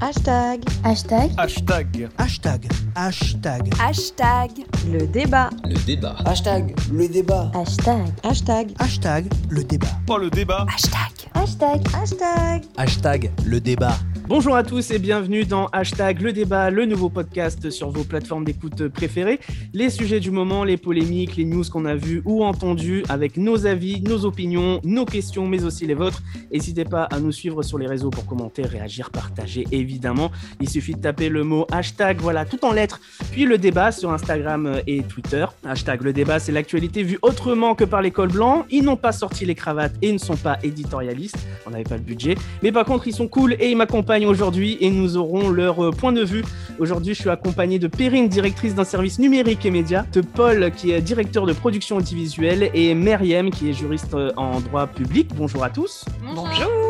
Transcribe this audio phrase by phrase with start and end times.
[0.00, 0.62] Hashtag.
[0.84, 1.34] Hashtag.
[1.36, 2.08] Hashtag.
[2.18, 2.68] Hashtag.
[2.94, 3.62] Hashtag.
[3.80, 4.50] Hashtag.
[4.86, 5.50] Le débat.
[5.64, 6.14] Le débat.
[6.24, 6.74] Hashtag.
[6.92, 7.50] Le débat.
[7.52, 8.06] Hashtag.
[8.22, 8.70] Hashtag.
[8.78, 9.26] Hashtag.
[9.50, 9.88] Le débat.
[10.06, 10.66] Pas le débat.
[10.72, 11.28] Hashtag.
[11.34, 11.82] Hashtag.
[11.92, 12.62] Hashtag.
[12.76, 13.30] Hashtag.
[13.44, 13.98] Le débat.
[14.28, 18.44] Bonjour à tous et bienvenue dans Hashtag le débat, le nouveau podcast sur vos plateformes
[18.44, 19.40] d'écoute préférées.
[19.72, 23.64] Les sujets du moment, les polémiques, les news qu'on a vues ou entendues avec nos
[23.64, 26.22] avis, nos opinions, nos questions, mais aussi les vôtres.
[26.52, 30.30] N'hésitez pas à nous suivre sur les réseaux pour commenter, réagir, partager évidemment.
[30.60, 33.00] Il suffit de taper le mot hashtag, voilà, tout en lettres,
[33.32, 35.46] puis le débat sur Instagram et Twitter.
[35.64, 38.66] Hashtag le débat, c'est l'actualité vue autrement que par l'école blanc.
[38.70, 41.38] Ils n'ont pas sorti les cravates et ne sont pas éditorialistes.
[41.66, 42.34] On n'avait pas le budget.
[42.62, 45.90] Mais par contre, ils sont cool et ils m'accompagnent aujourd'hui et nous aurons leur euh,
[45.90, 46.44] point de vue.
[46.78, 50.92] Aujourd'hui, je suis accompagné de Perrine, directrice d'un service numérique et média, de Paul, qui
[50.92, 55.30] est directeur de production audiovisuelle, et Meriem, qui est juriste euh, en droit public.
[55.34, 56.04] Bonjour à tous.
[56.34, 56.87] Bonjour.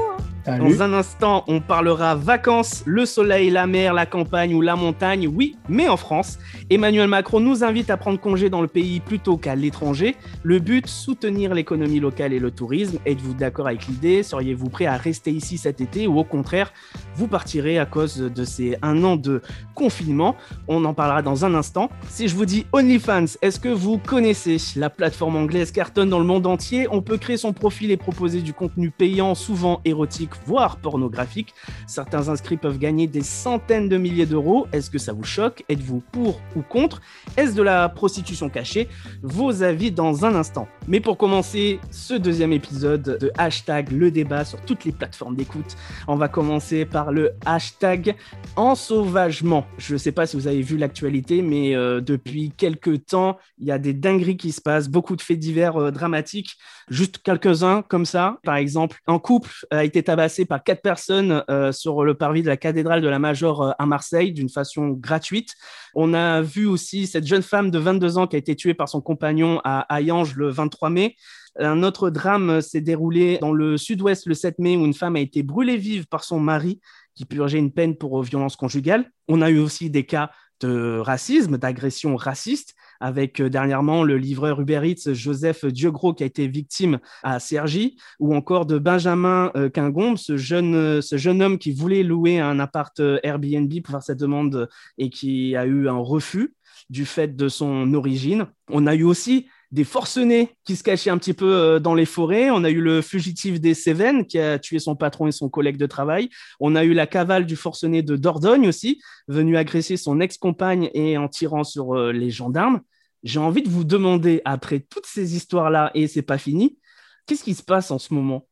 [0.56, 5.28] Dans un instant, on parlera vacances, le soleil, la mer, la campagne ou la montagne,
[5.28, 6.38] oui, mais en France.
[6.70, 10.16] Emmanuel Macron nous invite à prendre congé dans le pays plutôt qu'à l'étranger.
[10.42, 12.98] Le but, soutenir l'économie locale et le tourisme.
[13.04, 14.22] Êtes-vous d'accord avec l'idée?
[14.22, 16.06] Seriez-vous prêt à rester ici cet été?
[16.06, 16.72] Ou au contraire,
[17.14, 19.42] vous partirez à cause de ces un an de
[19.74, 20.34] confinement?
[20.66, 21.90] On en parlera dans un instant.
[22.08, 24.56] Si je vous dis OnlyFans, est-ce que vous connaissez?
[24.76, 26.86] La plateforme anglaise cartonne dans le monde entier.
[26.90, 31.54] On peut créer son profil et proposer du contenu payant, souvent érotique voire pornographique.
[31.86, 34.66] Certains inscrits peuvent gagner des centaines de milliers d'euros.
[34.72, 35.64] Est-ce que ça vous choque?
[35.68, 37.00] Êtes-vous pour ou contre?
[37.36, 38.88] Est-ce de la prostitution cachée?
[39.22, 40.68] Vos avis dans un instant.
[40.86, 45.76] Mais pour commencer ce deuxième épisode de hashtag le débat sur toutes les plateformes d'écoute,
[46.06, 48.16] on va commencer par le hashtag
[48.56, 49.66] ensauvagement.
[49.78, 53.66] Je ne sais pas si vous avez vu l'actualité, mais euh, depuis quelques temps, il
[53.66, 56.56] y a des dingueries qui se passent, beaucoup de faits divers euh, dramatiques.
[56.90, 58.38] Juste quelques-uns comme ça.
[58.44, 62.48] Par exemple, un couple a été tabassé par quatre personnes euh, sur le parvis de
[62.48, 65.54] la cathédrale de la Major euh, à Marseille d'une façon gratuite.
[65.94, 68.88] On a vu aussi cette jeune femme de 22 ans qui a été tuée par
[68.88, 71.16] son compagnon à Hayange le 23 mai.
[71.58, 75.20] Un autre drame s'est déroulé dans le sud-ouest le 7 mai où une femme a
[75.20, 76.80] été brûlée vive par son mari
[77.14, 79.10] qui purgeait une peine pour violence conjugale.
[79.26, 80.30] On a eu aussi des cas
[80.60, 86.26] de racisme, d'agression raciste, avec euh, dernièrement le livreur Uber Eats Joseph Diogro qui a
[86.26, 91.42] été victime à Cergy, ou encore de Benjamin euh, Quingombe, ce jeune, euh, ce jeune
[91.42, 95.88] homme qui voulait louer un appart Airbnb pour faire cette demande et qui a eu
[95.88, 96.54] un refus
[96.90, 98.46] du fait de son origine.
[98.70, 102.50] On a eu aussi des forcenés qui se cachaient un petit peu dans les forêts.
[102.50, 105.76] On a eu le fugitif des Cévennes qui a tué son patron et son collègue
[105.76, 106.30] de travail.
[106.60, 111.18] On a eu la cavale du forcené de Dordogne aussi, venu agresser son ex-compagne et
[111.18, 112.80] en tirant sur les gendarmes.
[113.24, 116.78] J'ai envie de vous demander, après toutes ces histoires-là, et c'est pas fini,
[117.26, 118.46] qu'est-ce qui se passe en ce moment?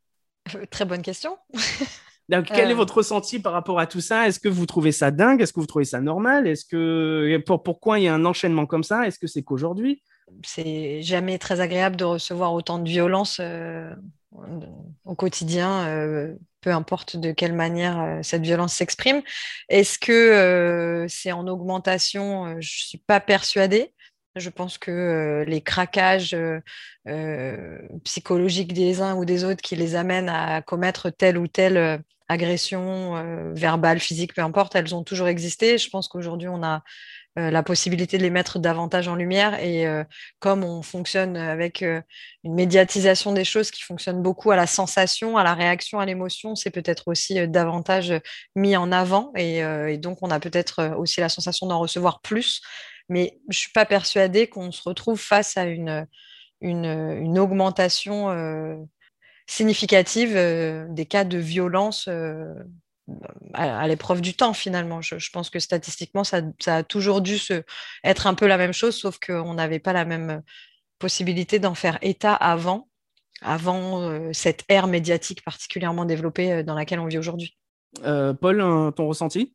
[0.71, 1.37] Très bonne question.
[2.28, 4.27] Donc, quel est votre ressenti par rapport à tout ça?
[4.27, 5.41] Est-ce que vous trouvez ça dingue?
[5.41, 6.48] Est-ce que vous trouvez ça normal?
[6.48, 9.06] Est-ce que pour, pourquoi il y a un enchaînement comme ça?
[9.06, 10.03] Est-ce que c'est qu'aujourd'hui?
[10.42, 13.94] C'est jamais très agréable de recevoir autant de violence euh,
[15.04, 19.22] au quotidien, euh, peu importe de quelle manière euh, cette violence s'exprime.
[19.69, 22.48] Est-ce que c'est en augmentation?
[22.53, 23.92] Je ne suis pas persuadée.
[24.34, 26.36] Je pense que les craquages
[28.04, 33.53] psychologiques des uns ou des autres qui les amènent à commettre telle ou telle agression
[33.54, 35.78] verbale, physique, peu importe, elles ont toujours existé.
[35.78, 36.82] Je pense qu'aujourd'hui, on a
[37.36, 39.62] la possibilité de les mettre davantage en lumière.
[39.62, 39.86] Et
[40.38, 45.44] comme on fonctionne avec une médiatisation des choses qui fonctionne beaucoup à la sensation, à
[45.44, 48.14] la réaction, à l'émotion, c'est peut-être aussi davantage
[48.54, 49.32] mis en avant.
[49.36, 52.62] et donc, on a peut-être aussi la sensation d'en recevoir plus
[53.08, 58.76] mais je ne suis pas persuadée qu'on se retrouve face à une, augmentation euh,
[59.47, 62.08] significative euh, des cas de violence
[63.09, 63.15] euh,
[63.55, 65.00] à, l'épreuve du temps, finalement.
[65.00, 67.62] Je, pense que statistiquement, ça, a toujours dû se,
[68.05, 70.43] être un peu la même chose, sauf qu'on n'avait pas la même
[70.99, 72.89] possibilité d'en faire état avant,
[73.43, 77.56] avant cette ère médiatique particulièrement développée dans laquelle on vit aujourd'hui.
[78.03, 79.55] Paul, ton ressenti?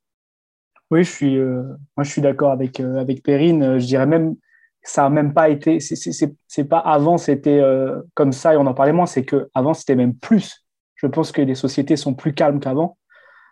[0.91, 1.63] Oui, je suis, euh,
[1.95, 3.63] moi, je suis d'accord avec, euh, avec Perrine.
[3.63, 4.35] Euh, je dirais même,
[4.83, 7.61] ça n'a même pas été, c'est pas avant, c'était
[8.15, 10.65] comme ça et on en parlait moins, c'est qu'avant, c'était même plus.
[10.95, 12.97] Je pense que les sociétés sont plus calmes qu'avant,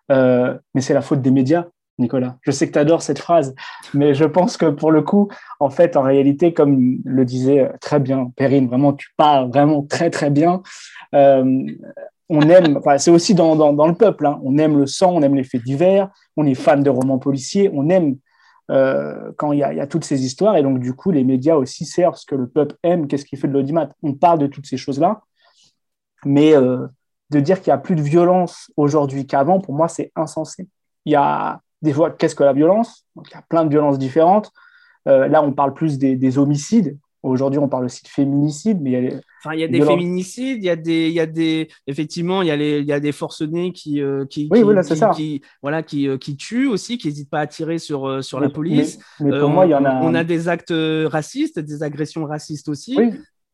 [0.09, 1.65] mais c'est la faute des médias.
[1.97, 2.37] Nicolas.
[2.43, 3.53] Je sais que tu adores cette phrase,
[3.93, 5.27] mais je pense que pour le coup,
[5.59, 10.09] en fait, en réalité, comme le disait très bien Perrine, vraiment, tu parles vraiment très,
[10.09, 10.61] très bien.
[11.11, 11.67] on
[12.29, 14.39] aime, c'est aussi dans, dans, le peuple, hein.
[14.43, 17.69] on aime le sang, on aime les faits divers, on est fan de romans policiers,
[17.73, 18.15] on aime
[18.69, 20.55] euh, quand il y, a toutes ces histoires.
[20.57, 23.07] Et donc, du coup, les médias aussi servent ce que le peuple aime.
[23.07, 25.21] Qu'est-ce qui fait de l'audimat On parle de toutes ces choses-là.
[26.25, 26.85] Mais euh,
[27.29, 30.67] de dire qu'il y a plus de violence aujourd'hui qu'avant, pour moi, c'est insensé.
[31.05, 33.05] il y a des fois, qu'est-ce que la violence?
[33.15, 34.51] Donc, Il y a plein de violences différentes.
[35.07, 36.97] Euh, là, on parle plus des, des homicides.
[37.23, 39.67] Aujourd'hui, on parle aussi de féminicide, mais il y a, les, enfin, il y a
[39.67, 42.79] des féminicides, il y a des, il y a des, effectivement, il y a les,
[42.79, 45.09] il y a des forcenés qui, euh, qui, oui, qui, voilà, qui, ça.
[45.09, 48.49] qui, voilà, qui, euh, qui tuent aussi, qui n'hésitent pas à tirer sur, sur la
[48.49, 48.99] police.
[49.19, 50.01] Mais, mais pour on, moi, il y en a.
[50.01, 50.73] on a des actes
[51.07, 52.95] racistes, des agressions racistes aussi.
[52.97, 53.11] Oui,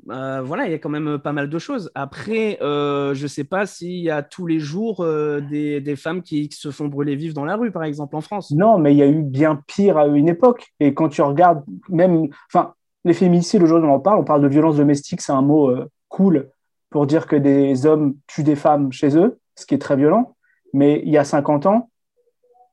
[0.10, 1.92] Euh, voilà, il y a quand même pas mal de choses.
[1.96, 5.96] Après, euh, je ne sais pas s'il y a tous les jours euh, des, des
[5.96, 8.52] femmes qui, qui se font brûler vives dans la rue, par exemple, en France.
[8.52, 10.68] Non, mais il y a eu bien pire à une époque.
[10.80, 12.74] Et quand tu regardes, même, enfin,
[13.06, 15.90] les féminicides, aujourd'hui, on en parle, on parle de violence domestique, c'est un mot euh,
[16.10, 16.50] cool
[16.90, 20.36] pour dire que des hommes tuent des femmes chez eux, ce qui est très violent.
[20.74, 21.90] Mais il y a 50 ans,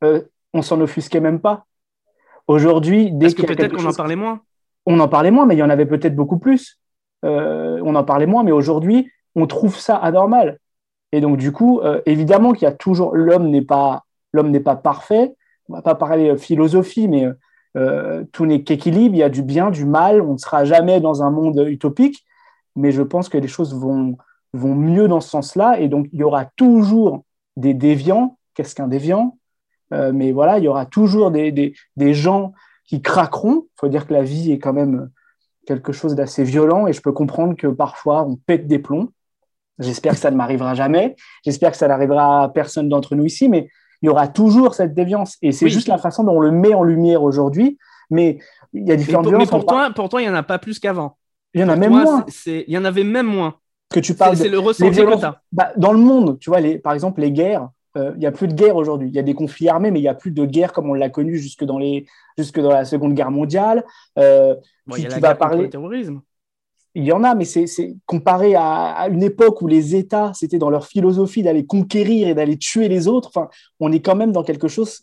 [0.03, 0.23] euh,
[0.55, 1.67] on s'en offusquait même pas.
[2.49, 4.41] Aujourd'hui, dès Parce que peut-être qu'on en parlait moins.
[4.87, 6.81] on en parlait moins, mais il y en avait peut-être beaucoup plus.
[7.25, 10.59] Euh, on en parlait moins, mais aujourd'hui, on trouve ça anormal.
[11.13, 14.61] Et donc, du coup, euh, évidemment qu'il y a toujours l'homme n'est pas l'homme n'est
[14.61, 15.37] pas parfait.
[15.69, 17.29] On va pas parler euh, philosophie, mais
[18.33, 19.15] tout n'est qu'équilibre.
[19.15, 20.21] Il y a du bien, du mal.
[20.21, 22.23] On ne sera jamais dans un monde utopique,
[22.77, 24.19] mais je pense que les choses vont
[24.53, 25.81] vont mieux dans ce sens-là.
[25.81, 27.25] Et donc, il y aura toujours
[27.57, 28.37] des déviants.
[28.55, 29.39] Qu'est-ce qu'un déviant?
[29.91, 32.53] Mais voilà, il y aura toujours des, des, des gens
[32.87, 33.65] qui craqueront.
[33.65, 35.11] Il faut dire que la vie est quand même
[35.67, 39.09] quelque chose d'assez violent et je peux comprendre que parfois on pète des plombs.
[39.79, 41.17] J'espère que ça ne m'arrivera jamais.
[41.45, 43.69] J'espère que ça n'arrivera à personne d'entre nous ici, mais
[44.03, 45.37] il y aura toujours cette déviance.
[45.43, 45.71] Et c'est Oui.
[45.71, 47.79] juste la façon dont on le met en lumière aujourd'hui.
[48.11, 48.39] Mais
[48.73, 49.65] il y a Mais différentes pour, mais pour
[50.09, 51.17] toi, il n'y en a pas plus qu'avant.
[51.55, 53.55] il y en a Pour même toi, moins Il y en avait même moins.
[53.91, 54.37] que tu parles.
[54.37, 57.69] c'est le ressenti que bah, dans le monde, tu vois, les, par exemple, les guerres,
[57.97, 59.09] il n'y a plus de guerre aujourd'hui.
[59.09, 60.95] Il y a des conflits armés, mais il n'y a plus de guerre comme on
[60.95, 62.07] l'a connu jusque dans, les,
[62.39, 63.85] jusque dans la Seconde Guerre mondiale.
[64.19, 64.55] Euh,
[64.87, 66.21] Bon, tu- il y a tu la vas parler- le terrorisme.
[66.95, 70.33] Il y en a, mais c'est c'est comparé à, à une époque où les États,
[70.35, 73.29] c'était dans leur philosophie d'aller conquérir et d'aller tuer les autres.
[73.35, 73.49] Enfin,
[73.81, 75.03] on est quand même dans quelque chose,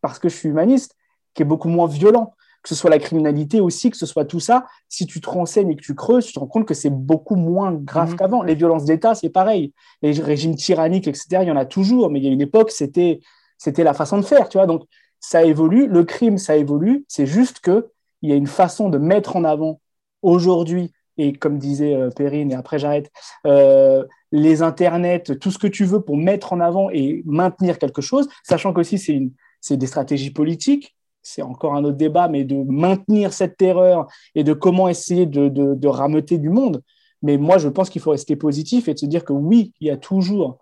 [0.00, 0.94] parce que je suis humaniste,
[1.34, 2.32] qui est beaucoup moins violent.
[2.66, 4.66] Que ce soit la criminalité aussi, que ce soit tout ça.
[4.88, 7.36] Si tu te renseignes et que tu creuses, tu te rends compte que c'est beaucoup
[7.36, 8.16] moins grave Mhm.
[8.16, 8.42] qu'avant.
[8.42, 9.72] Les violences d'État, c'est pareil.
[10.02, 12.10] Les régimes tyranniques, etc., il y en a toujours.
[12.10, 13.20] Mais il y a une époque, c'était
[13.56, 14.66] c'était la façon de faire, tu vois.
[14.66, 14.82] Donc,
[15.20, 15.86] ça évolue.
[15.86, 17.04] Le crime, ça évolue.
[17.06, 17.86] C'est juste que
[18.22, 19.80] il y a une façon de mettre en avant
[20.22, 23.10] aujourd'hui et comme disait euh, Perrine, et après j'arrête,
[23.46, 28.02] euh, les internets, tout ce que tu veux pour mettre en avant et maintenir quelque
[28.02, 30.95] chose, sachant qu'aussi c'est une- c'est des stratégies politiques,
[31.26, 34.06] c'est encore un autre débat, mais de maintenir cette terreur
[34.36, 36.82] et de comment essayer de, de, rameuter du monde.
[37.20, 39.88] Mais moi, je pense qu'il faut rester positif et de se dire que oui, il
[39.88, 40.58] y a toujours,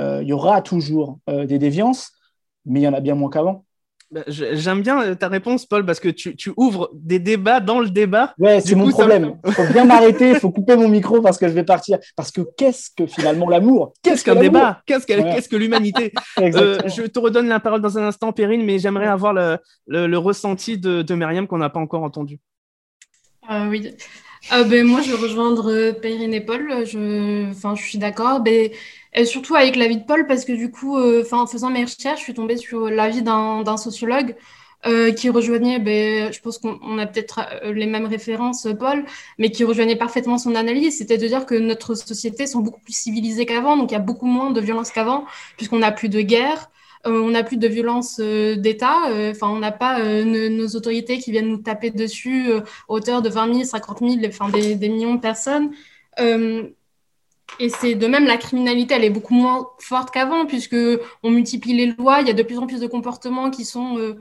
[0.00, 2.12] euh, il y aura toujours euh, des déviances,
[2.64, 3.63] mais il y en a bien moins qu'avant.
[4.14, 7.80] Bah, J'aime bien euh, ta réponse, Paul, parce que tu, tu ouvres des débats dans
[7.80, 8.32] le débat.
[8.38, 9.36] Ouais, c'est mon problème.
[9.44, 11.98] Il faut bien m'arrêter, il faut couper mon micro parce que je vais partir.
[12.14, 13.92] Parce que qu'est-ce que finalement l'amour?
[14.02, 14.82] Qu'est-ce qu'un débat?
[14.86, 16.12] Qu'est-ce que, l'humanité?
[16.38, 16.78] Euh.
[16.86, 20.18] Je te redonne la parole dans un instant, Perrine, mais j'aimerais avoir le, le, le
[20.18, 22.38] ressenti de, de Myriam qu'on n'a pas encore entendu.
[23.50, 23.94] Euh, oui.
[24.52, 26.84] Euh, ben, moi, je vais rejoindre euh, Perrine et Paul.
[26.86, 28.40] Je, enfin, je suis d'accord.
[28.40, 28.70] Ben,
[29.24, 32.24] surtout avec l'avis de Paul, parce que du coup, euh, en faisant mes recherches, je
[32.24, 34.36] suis tombée sur l'avis d'un sociologue
[35.16, 39.06] qui rejoignait, ben, je pense qu'on on a peut-être les mêmes références, Paul,
[39.38, 40.98] mais qui rejoignait parfaitement son analyse.
[40.98, 44.00] C'était de dire que notre société sont beaucoup plus civilisées qu'avant, donc il y a
[44.00, 45.24] beaucoup moins de violence qu'avant,
[45.56, 46.70] puisqu'on n'a plus de guerre.
[47.06, 51.18] Euh, on n'a plus de violence euh, d'État, euh, enfin, on n'a pas nos, autorités
[51.18, 52.50] qui viennent nous taper dessus
[52.88, 55.70] hauteur de 20 000, 50 000, enfin des, millions de personnes.
[57.60, 60.76] Et c'est de même la criminalité, elle est beaucoup moins forte qu'avant puisque
[61.22, 64.16] on multiplie les lois, il y a de plus en plus de comportements qui sont,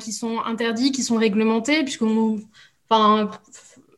[0.00, 3.30] qui sont interdits, qui sont réglementés puisque enfin,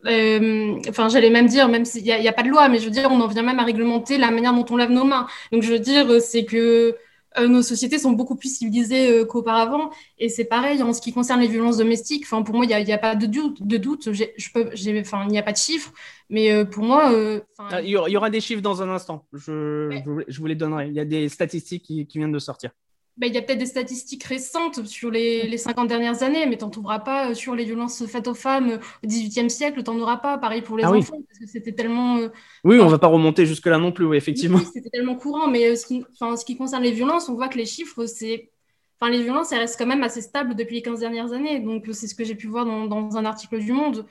[0.04, 2.90] enfin j'allais même dire même s'il n'y a, a pas de loi, mais je veux
[2.90, 5.26] dire on en vient même à réglementer la manière dont on lave nos mains.
[5.50, 6.96] Donc je veux dire c'est que
[7.40, 9.90] nos sociétés sont beaucoup plus civilisées euh, qu'auparavant.
[10.18, 12.22] Et c'est pareil en ce qui concerne les violences domestiques.
[12.24, 13.62] Enfin, pour moi, il n'y a, pas de doute.
[13.66, 14.12] De doute.
[14.12, 15.92] J'ai- je peux, j'ai- enfin, il n'y a pas de chiffres.
[16.30, 19.26] Mais euh, pour moi, euh, Ah, Il y aura- des chiffres dans un instant.
[19.32, 20.02] Je, Ouais.
[20.06, 20.88] vous- je vous les donnerai.
[20.88, 22.70] Il y a des statistiques qui, qui viennent de sortir.
[23.16, 26.56] Ben, il y a peut-être des statistiques récentes sur les, les 50 dernières années, mais
[26.58, 29.82] tu n'en trouveras pas euh, sur les violences faites aux femmes euh, au XVIIIe siècle.
[29.84, 30.36] Tu n'en auras pas.
[30.38, 30.98] Pareil pour les Ah oui.
[30.98, 32.16] enfants, parce que c'était tellement.
[32.18, 32.28] euh,
[32.64, 32.90] Oui, on Ah.
[32.90, 34.58] va pas remonter jusque-là non plus, oui, effectivement.
[34.58, 37.34] Oui, c'était tellement courant, mais euh, ce qui, enfin, ce qui concerne les violences, on
[37.34, 38.50] voit que les chiffres, c'est.
[39.00, 41.60] Enfin, les violences, elles restent quand même assez stables depuis les 15 dernières années.
[41.60, 44.06] Donc, c'est ce que j'ai pu voir dans, dans un article du Monde.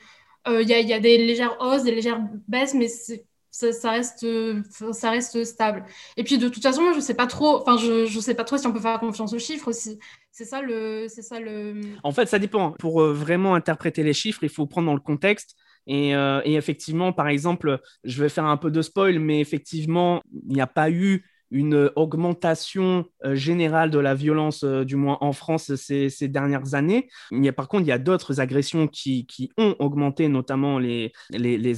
[0.46, 3.24] Euh, Il y, a, il y a des légères hausses, des légères baisses, mais c'est-
[3.54, 5.84] ça, reste, euh, ça reste stable.
[6.16, 7.60] Et puis, de toute façon, moi, je sais pas trop.
[7.60, 9.98] Enfin, je, je sais pas trop si on peut faire confiance aux chiffres aussi.
[10.30, 11.06] C'est ça le.
[11.08, 11.80] C'est ça le.
[12.02, 12.72] En fait, ça dépend.
[12.72, 15.54] Pour euh, vraiment interpréter les chiffres, il faut prendre dans le contexte.
[15.86, 20.22] Et, euh, et effectivement, par exemple, je vais faire un peu de spoil, mais effectivement,
[20.48, 25.18] il n'y a pas eu une augmentation euh, générale de la violence, euh, du moins
[25.20, 27.08] en France, ces, dernières années.
[27.32, 31.12] A, par contre, il y a d'autres agressions qui, ont augmenté, notamment les,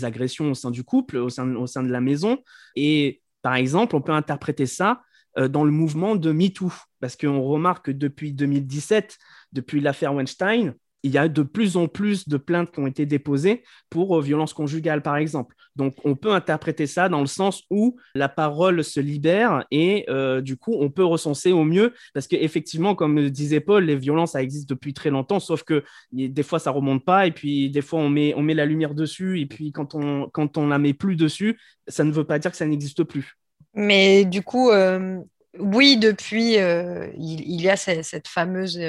[0.05, 2.39] agressions au sein du couple, au sein, de la maison.
[2.75, 5.03] Et par exemple, on peut interpréter ça
[5.51, 9.19] dans le mouvement de MeToo, parce qu'on remarque que depuis 2017,
[9.53, 10.75] depuis l'affaire Weinstein,
[11.07, 14.21] il y a de plus en plus de plaintes qui ont été déposées pour euh,
[14.21, 15.55] violence conjugale, par exemple.
[15.77, 20.41] Donc, on peut interpréter ça dans le sens où la parole se libère et euh,
[20.41, 24.43] du coup, on peut recenser au mieux parce qu'effectivement, comme disait Paul, les violences, ça
[24.43, 28.01] existe depuis très longtemps, sauf que des fois, ça remonte pas et puis des fois,
[28.01, 30.95] on met, on met la lumière dessus et puis quand on, quand on la met
[30.95, 33.37] plus dessus, ça ne veut pas dire que ça n'existe plus.
[33.75, 35.21] Mais du coup, euh,
[35.59, 38.81] oui, depuis, il, y a cette, fameuse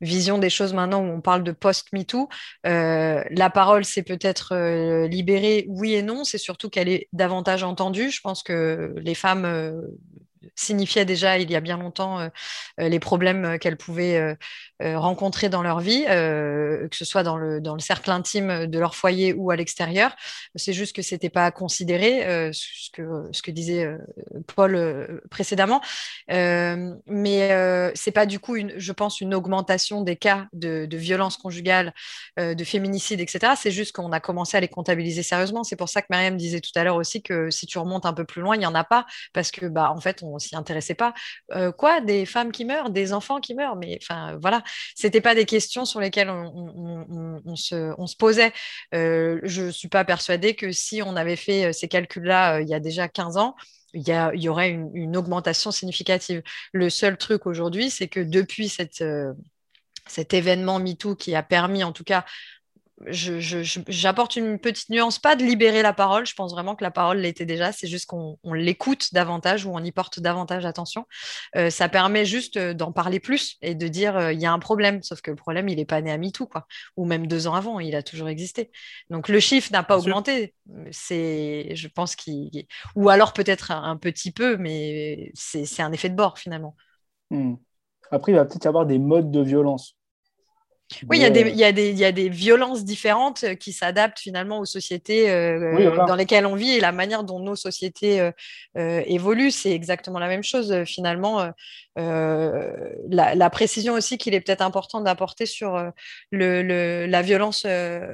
[0.00, 2.28] vision des choses maintenant où on parle de post-MeToo.
[2.66, 6.24] Euh, la parole s'est peut-être euh, libérée, oui et non.
[6.24, 8.10] C'est surtout qu'elle est davantage entendue.
[8.10, 9.82] Je pense que les femmes
[10.54, 12.28] signifiaient déjà il y a bien longtemps euh,
[12.80, 14.36] euh, les problèmes euh, qu'elles pouvaient
[14.78, 18.94] rencontrer dans leur vie, que ce soit dans le, dans le cercle intime de leur
[18.94, 20.14] foyer ou à l'extérieur.
[20.54, 23.88] C'est juste que c'était pas considéré, ce, que, ce que disait
[24.54, 25.80] Paul précédemment.
[26.28, 31.38] mais c'est pas du coup, une, je pense, une augmentation des cas de, de violence
[31.38, 31.94] conjugale,
[32.36, 33.54] de féminicide, etc.
[33.56, 35.64] C'est juste qu'on a commencé à les comptabiliser sérieusement.
[35.64, 38.12] C'est pour ça que Mariam disait tout à l'heure aussi que si tu remontes un
[38.12, 40.56] peu plus loin, il n'y en a pas, parce que bah, en fait, on s'y
[40.56, 41.14] intéressait pas.
[41.52, 44.62] Euh, quoi, des femmes qui meurent, des enfants qui meurent, mais enfin voilà,
[44.94, 48.52] c'était pas des questions sur lesquelles on, se, posait.
[48.94, 52.74] Euh, je suis pas persuadée que si on avait fait euh, ces calculs-là il y
[52.74, 53.54] a déjà 15 ans,
[53.94, 56.42] il y, aurait une, augmentation significative.
[56.72, 62.04] Le seul truc aujourd'hui, c'est que depuis cet événement MeToo qui a permis en tout
[62.04, 62.26] cas
[63.08, 67.18] j'apporte une petite nuance, pas de libérer la parole, je pense vraiment que la parole
[67.18, 71.06] l'était déjà, c'est juste qu'on l'écoute davantage ou on y porte davantage attention.
[71.56, 74.52] Euh, ça permet juste euh, d'en parler plus et de dire euh, il y a
[74.52, 77.26] un problème, sauf que le problème, il n'est pas né à MeToo, quoi, ou même
[77.26, 78.70] deux ans avant, il a toujours existé.
[79.10, 80.54] Donc le chiffre n'a pas augmenté,
[80.90, 82.66] c'est, je pense qu'il.
[82.94, 86.76] Ou alors peut-être un, petit peu, mais c'est un effet de bord finalement.
[87.30, 87.54] Hmm.
[88.10, 89.96] Après, il va peut-être y avoir des modes de violence.
[91.08, 93.42] Oui, il y, a des, il, y a des, il y, a des, violences différentes
[93.42, 97.40] euh, qui s'adaptent finalement aux sociétés euh, dans lesquelles on vit et la manière dont
[97.40, 101.50] nos sociétés euh, évoluent, c'est exactement la même chose finalement.
[101.96, 105.90] La, précision aussi qu'il est peut-être important d'apporter sur
[106.30, 107.66] le, la violence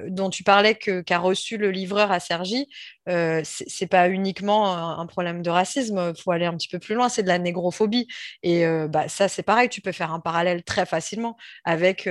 [0.09, 2.69] dont tu parlais qu'a reçu le livreur à Sergi,
[3.07, 7.09] c'est pas uniquement un, problème de racisme, il faut aller un petit peu plus loin,
[7.09, 8.07] c'est de la négrophobie.
[8.45, 12.09] Et bah, ça, c'est pareil, tu peux faire un parallèle très facilement avec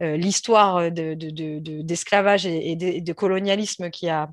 [0.00, 4.28] l'histoire d'esclavage et, de, colonialisme qui a,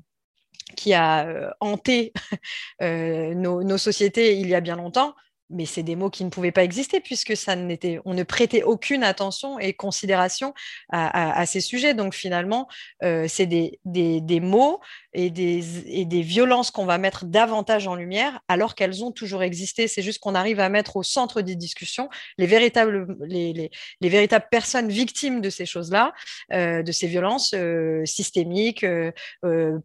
[0.76, 2.12] qui a euh, hanté
[2.82, 5.14] euh, nos, sociétés il y a bien longtemps,
[5.50, 8.62] mais c'est des mots qui ne pouvaient pas exister puisque ça n'était, on ne prêtait
[8.62, 10.54] aucune attention et considération
[10.90, 11.94] à, ces sujets.
[11.94, 12.68] Donc finalement,
[13.02, 14.80] euh, c'est des, des, mots
[15.14, 19.42] et des, et des violences qu'on va mettre davantage en lumière alors qu'elles ont toujours
[19.42, 19.88] existé.
[19.88, 24.08] C'est juste qu'on arrive à mettre au centre des discussions les véritables, les, les, les
[24.08, 26.12] véritables personnes victimes de ces choses-là,
[26.52, 28.84] euh, de ces violences euh, systémiques,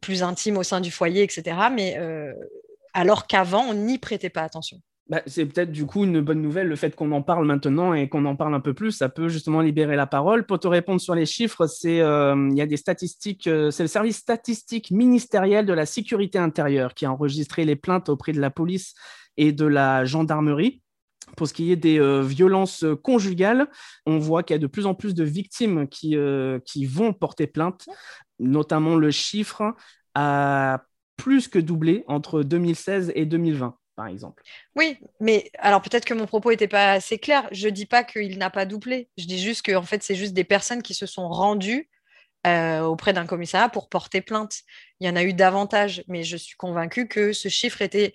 [0.01, 1.57] plus intimes au sein du foyer, etc.
[1.71, 1.97] Mais
[2.93, 4.81] alors qu'avant, on n'y prêtait pas attention.
[5.09, 8.07] Bah, c'est peut-être du coup une bonne nouvelle le fait qu'on en parle maintenant et
[8.07, 8.93] qu'on en parle un peu plus.
[8.93, 10.45] Ça peut justement libérer la parole.
[10.45, 13.47] Pour te répondre sur les chiffres, c'est euh, il y a des statistiques.
[13.47, 18.07] Euh, c'est le service statistique ministériel de la sécurité intérieure qui a enregistré les plaintes
[18.07, 18.93] auprès de la police
[19.35, 20.81] et de la gendarmerie.
[21.35, 23.67] Pour ce qui est des euh, violences conjugales,
[24.05, 26.15] on voit qu'il y a de plus en plus de victimes qui,
[26.65, 27.87] qui vont porter plainte,
[28.39, 29.75] notamment le chiffre
[30.15, 30.83] a
[31.17, 34.43] plus que doublé entre 2016 et 2020 par exemple.
[34.75, 37.47] Oui, mais alors peut-être que mon propos n'était pas assez clair.
[37.51, 39.09] Je ne dis pas qu'il n'a pas doublé.
[39.17, 41.89] Je dis juste que en fait, c'est juste des personnes qui se sont rendues
[42.45, 44.61] euh, auprès d'un commissariat pour porter plainte.
[44.99, 48.13] Il y en a eu davantage, mais je suis convaincue que ce chiffre était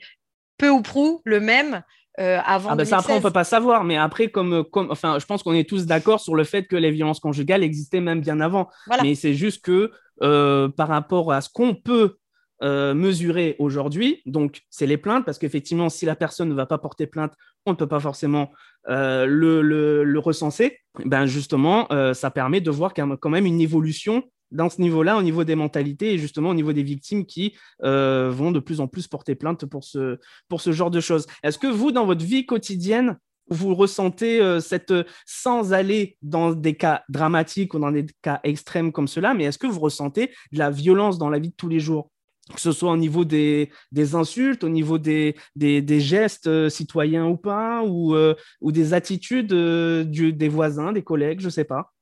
[0.59, 1.83] peu ou prou le même
[2.21, 2.71] euh, avant.
[2.71, 5.43] Ah ben ça, après, on peut pas savoir, mais après, comme, comme enfin, je pense
[5.43, 8.69] qu'on est tous d'accord sur le fait que les violences conjugales existaient même bien avant.
[9.03, 9.93] Mais c'est juste que
[10.23, 12.19] euh, par rapport à ce qu'on peut
[12.61, 14.21] euh, mesurer aujourd'hui.
[14.27, 17.33] Donc, c'est les plaintes, parce qu'effectivement, si la personne ne va pas porter plainte,
[17.67, 18.51] on ne peut pas forcément
[18.89, 20.81] euh, le, recenser.
[21.05, 25.23] Ben justement, euh, ça permet de voir quand même une évolution dans ce niveau-là, au
[25.23, 29.07] niveau des mentalités et justement au niveau des victimes qui vont de plus en plus
[29.07, 31.27] porter plainte pour ce, pour ce genre de choses.
[31.45, 33.19] Est-ce que vous, dans votre vie quotidienne,
[33.51, 34.95] vous ressentez cette,
[35.27, 39.59] sans aller dans des cas dramatiques ou dans des cas extrêmes comme cela, mais est-ce
[39.59, 42.11] que vous ressentez de la violence dans la vie de tous les jours?
[42.55, 46.69] Que ce soit au niveau des, des insultes, au niveau des, des, des gestes euh,
[46.71, 51.51] citoyens ou pas, ou, euh, ou des attitudes euh, du, des voisins, des collègues, je
[51.51, 51.93] sais pas.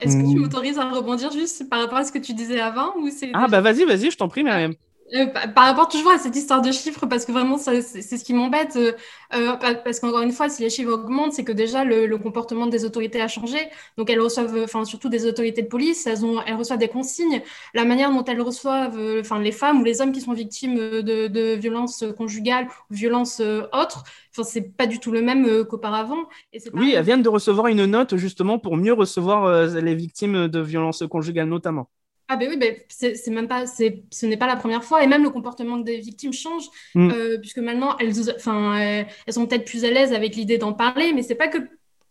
[0.00, 0.40] Est-ce que tu Hmm.
[0.40, 3.48] m'autorises à rebondir juste par rapport à ce que tu disais avant ou c'est Ah
[3.48, 4.74] bah vas-y, vas-y, je t'en prie, Myriam.
[5.12, 8.32] Euh, par rapport toujours à cette histoire de chiffres, parce que vraiment, c'est ce qui
[8.32, 8.74] m'embête.
[8.76, 8.92] euh,
[9.34, 12.18] euh, pa- parce qu'encore une fois, si les chiffres augmentent, c'est que déjà le, le
[12.18, 13.58] comportement des autorités a changé.
[13.98, 17.42] Donc elles reçoivent, enfin surtout des autorités de police, elles, ont, elles reçoivent des consignes.
[17.74, 21.28] La manière dont elles reçoivent, enfin les femmes ou les hommes qui sont victimes de,
[21.28, 26.24] de violences conjugales ou violences autres, enfin c'est pas du tout le même qu'auparavant.
[26.72, 31.04] Oui, elles viennent de recevoir une note justement pour mieux recevoir les victimes de violences
[31.08, 31.88] conjugales notamment.
[32.28, 35.06] Ah ben oui, ben c'est même pas, c'est, ce n'est pas la première fois et
[35.06, 36.64] même le comportement des victimes change
[36.94, 37.10] Mm.
[37.10, 40.72] euh, puisque maintenant elles, enfin, euh, elles sont peut-être plus à l'aise avec l'idée d'en
[40.72, 41.58] parler, mais c'est pas que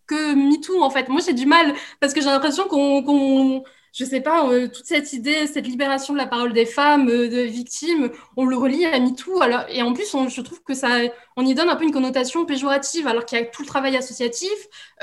[0.05, 1.09] que MeToo en fait.
[1.09, 4.85] Moi j'ai du mal parce que j'ai l'impression qu'on, qu'on, je sais pas, euh, toute
[4.85, 8.99] cette idée, cette libération de la parole des femmes, euh, victimes, on le relie à
[8.99, 9.39] MeToo.
[9.39, 11.01] Alors et en plus je trouve que ça,
[11.37, 13.95] on y donne un peu une connotation péjorative alors qu'il y a tout le travail
[13.95, 14.49] associatif,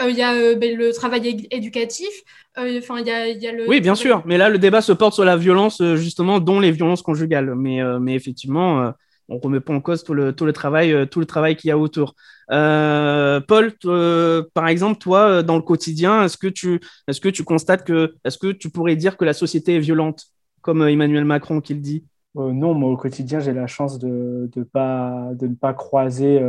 [0.00, 2.08] euh, il y a euh, ben, le travail éducatif,
[2.56, 5.14] enfin il il y a le Oui, bien sûr, mais là le débat se porte
[5.14, 7.54] sur la violence justement, dont les violences conjugales.
[7.54, 8.92] Mais, mais effectivement,
[9.28, 11.70] on remet pas en cause tout le, tout le travail, tout le travail qu'il y
[11.70, 12.16] a autour.
[12.50, 17.28] Euh, Paul, euh, par exemple, toi, euh, dans le quotidien, est-ce que tu, est-ce que
[17.28, 20.24] tu constates que, est-ce que tu pourrais dire que la société est violente,
[20.60, 22.04] comme Emmanuel Macron qui le dit?
[22.34, 26.40] Non, moi au quotidien, j'ai la chance de, de, ne pas croiser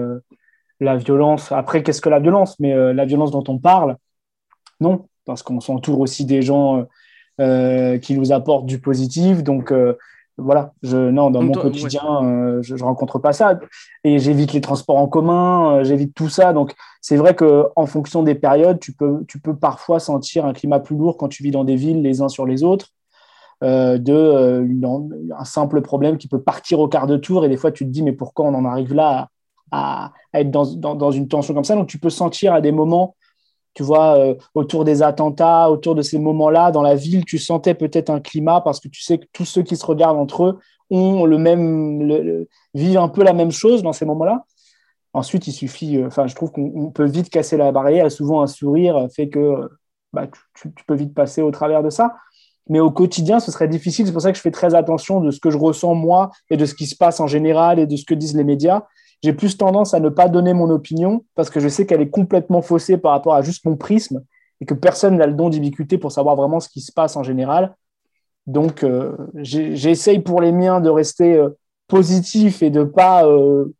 [0.79, 1.51] la violence.
[1.51, 2.59] Après, qu'est-ce que la violence?
[2.59, 3.97] Mais la violence dont on parle,
[4.79, 6.85] non, parce qu'on s'entoure aussi des gens
[7.39, 9.41] qui nous apportent du positif.
[9.41, 9.73] Donc
[10.41, 13.59] voilà, je, non, dans Donc, mon quotidien, euh, je ne rencontre pas ça.
[14.03, 16.53] Et j'évite les transports en commun, euh, j'évite tout ça.
[16.53, 20.79] Donc c'est vrai qu'en fonction des périodes, tu peux, tu peux parfois sentir un climat
[20.79, 22.87] plus lourd quand tu vis dans des villes les uns sur les autres
[23.63, 27.57] euh, de une- un simple problème qui peut partir au quart de tour et des
[27.57, 29.29] fois tu te dis mais pourquoi on en arrive là
[29.71, 31.75] à, à- à être dans, dans, dans une tension comme ça?
[31.75, 33.15] Donc tu peux sentir à des moments
[33.73, 37.73] tu vois euh, autour des attentats autour de ces moments-là dans la ville tu sentais
[37.73, 40.59] peut-être un climat parce que tu sais que tous ceux qui se regardent entre eux
[40.89, 44.45] ont le même vivent un peu la même chose dans ces moments-là
[45.13, 48.09] ensuite il suffit euh, enfin je trouve qu'on on peut vite casser la barrière et
[48.09, 49.67] souvent un sourire fait que euh,
[50.13, 52.15] bah, tu- tu peux vite passer au travers de ça
[52.69, 54.05] mais au quotidien, ce serait difficile.
[54.05, 56.57] C'est pour ça que je fais très attention de ce que je ressens moi et
[56.57, 58.83] de ce qui se passe en général et de ce que disent les médias.
[59.23, 62.09] J'ai plus tendance à ne pas donner mon opinion parce que je sais qu'elle est
[62.09, 64.23] complètement faussée par rapport à juste mon prisme
[64.61, 67.23] et que personne n'a le don d'ubiquité pour savoir vraiment ce qui se passe en
[67.23, 67.75] général.
[68.47, 71.49] Donc, euh, j'essaye pour les miens de rester euh,
[71.87, 73.73] positif et de pas, euh,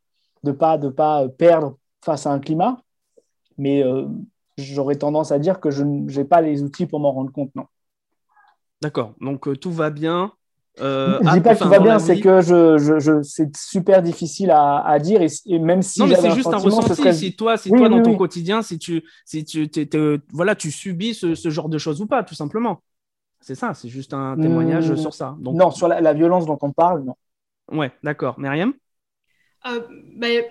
[0.43, 2.77] de pas, de pas perdre face à un climat.
[3.57, 3.83] Mais
[4.57, 7.65] j'aurais tendance à dire que je n'ai pas les outils pour m'en rendre compte, non.
[8.81, 9.13] D'accord.
[9.21, 10.31] Donc tout va bien.
[10.79, 13.55] Euh, je à- dis pas que tout va bien, c'est que je, je, je- c'est
[13.57, 17.11] super difficile à, à dire et, et même si non, mais c'est juste un ressenti.
[17.11, 18.15] serait- Si toi, si Oui, toi oui, dans ton oui.
[18.15, 19.69] quotidien, si tu, si tu,
[20.31, 22.81] voilà, tu subis ce, ce genre de choses ou pas, tout simplement.
[23.41, 23.73] C'est ça.
[23.75, 25.37] C'est juste un témoignage Hmm, sur ça.
[25.39, 27.15] Donc, Non, sur la, la violence dont on parle, non.
[27.71, 28.37] Ouais, d'accord.
[28.39, 28.73] Myriam?
[29.67, 29.81] Euh,
[30.15, 30.45] ben,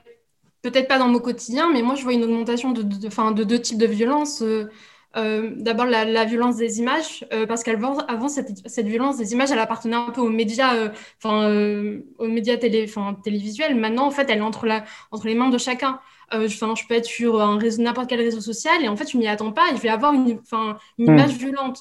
[0.62, 3.60] peut-être pas dans mon quotidien, mais moi je vois une augmentation de, de, de deux
[3.60, 4.42] types de violences.
[4.42, 4.70] Euh,
[5.16, 9.32] euh, D'abord la, la violence des images, euh, parce qu'avant avant cette, cette violence des
[9.32, 10.88] images, elle appartenait un peu aux médias, euh,
[11.22, 12.86] enfin euh, aux médias télé,
[13.24, 13.74] télévisuels.
[13.74, 16.00] Maintenant, en fait, elle est entre, la, entre les mains de chacun.
[16.32, 19.10] Je, enfin, je peux être sur un réseau, n'importe quel réseau social et en fait,
[19.10, 21.10] je m'y attends pas et je vais avoir une, enfin, une Mm.
[21.10, 21.80] image violente.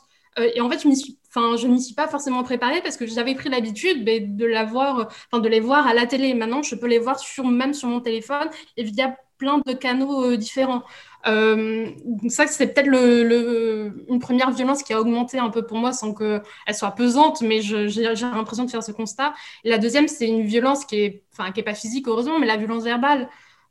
[0.55, 3.05] Et en fait, je m'y suis, enfin, je m'y suis pas forcément préparée parce que
[3.05, 6.33] j'avais pris l'habitude de la voir, enfin, de les voir à la télé.
[6.33, 10.35] Maintenant, je peux les voir sur, même sur mon téléphone et via plein de canaux
[10.37, 10.83] différents.
[11.27, 15.91] Euh, donc ça, c'est peut-être une première violence qui a augmenté un peu pour moi
[15.91, 16.41] sans qu'elle
[16.73, 19.33] soit pesante, mais j'ai l'impression de faire ce constat.
[19.63, 23.29] La deuxième, c'est une violence qui est, enfin, pas physique, heureusement, mais la violence verbale.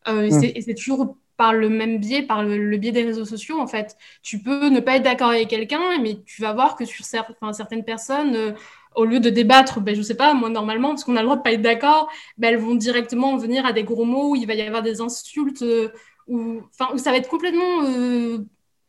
[0.09, 3.67] Euh, et c'est- toujours par le même biais, par le, biais des réseaux sociaux, en
[3.69, 3.97] fait.
[4.23, 7.85] Tu peux ne pas être d'accord avec quelqu'un, mais tu vas voir que sur certaines
[7.85, 8.53] personnes, euh,
[8.97, 11.37] au lieu de débattre, ben, je sais pas, moi, normalement, parce qu'on a le droit
[11.37, 14.37] de pas être d'accord, ben, elles vont directement en venir à des gros mots, où
[14.37, 15.91] il va y avoir des insultes, euh,
[16.29, 17.85] où, enfin, où ça va être complètement...
[17.85, 18.39] euh,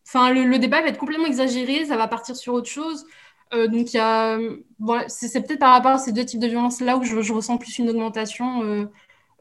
[0.08, 3.06] Enfin, le, le débat va être complètement exagéré, ça va partir sur autre chose.
[3.54, 4.40] Euh, donc, il y a,
[4.80, 7.34] voilà, c'est peut-être par rapport à ces deux types de violences là où je, je
[7.34, 8.64] ressens plus une augmentation.
[8.64, 8.86] euh,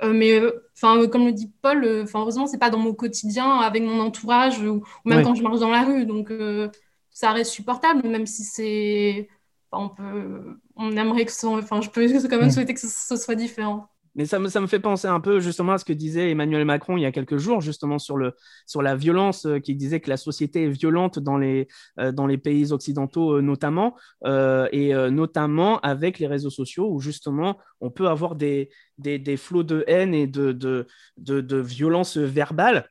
[0.02, 2.94] euh, mais euh, enfin, comme le dit Paul, euh, enfin, heureusement, c'est pas dans mon
[2.94, 5.22] quotidien avec mon entourage ou, ou même Ouais.
[5.22, 6.06] quand je marche dans la rue.
[6.06, 6.70] Donc, euh,
[7.10, 9.28] ça reste supportable, même si c'est.
[9.72, 11.58] on peut, on aimerait que ce soit.
[11.58, 12.50] Enfin, je peux quand même Mm.
[12.50, 13.88] souhaiter que ce, ce soit différent.
[14.14, 16.64] Mais ça me, ça me fait penser un peu justement à ce que disait Emmanuel
[16.64, 18.34] Macron il y a quelques jours, justement sur, le,
[18.66, 21.68] sur la violence, euh, qui disait que la société est violente dans les,
[22.00, 27.58] euh, dans les pays occidentaux euh, notamment, et notamment avec les réseaux sociaux où justement
[27.80, 32.90] on peut avoir des, des, des flots de haine et de, de, de, violence verbale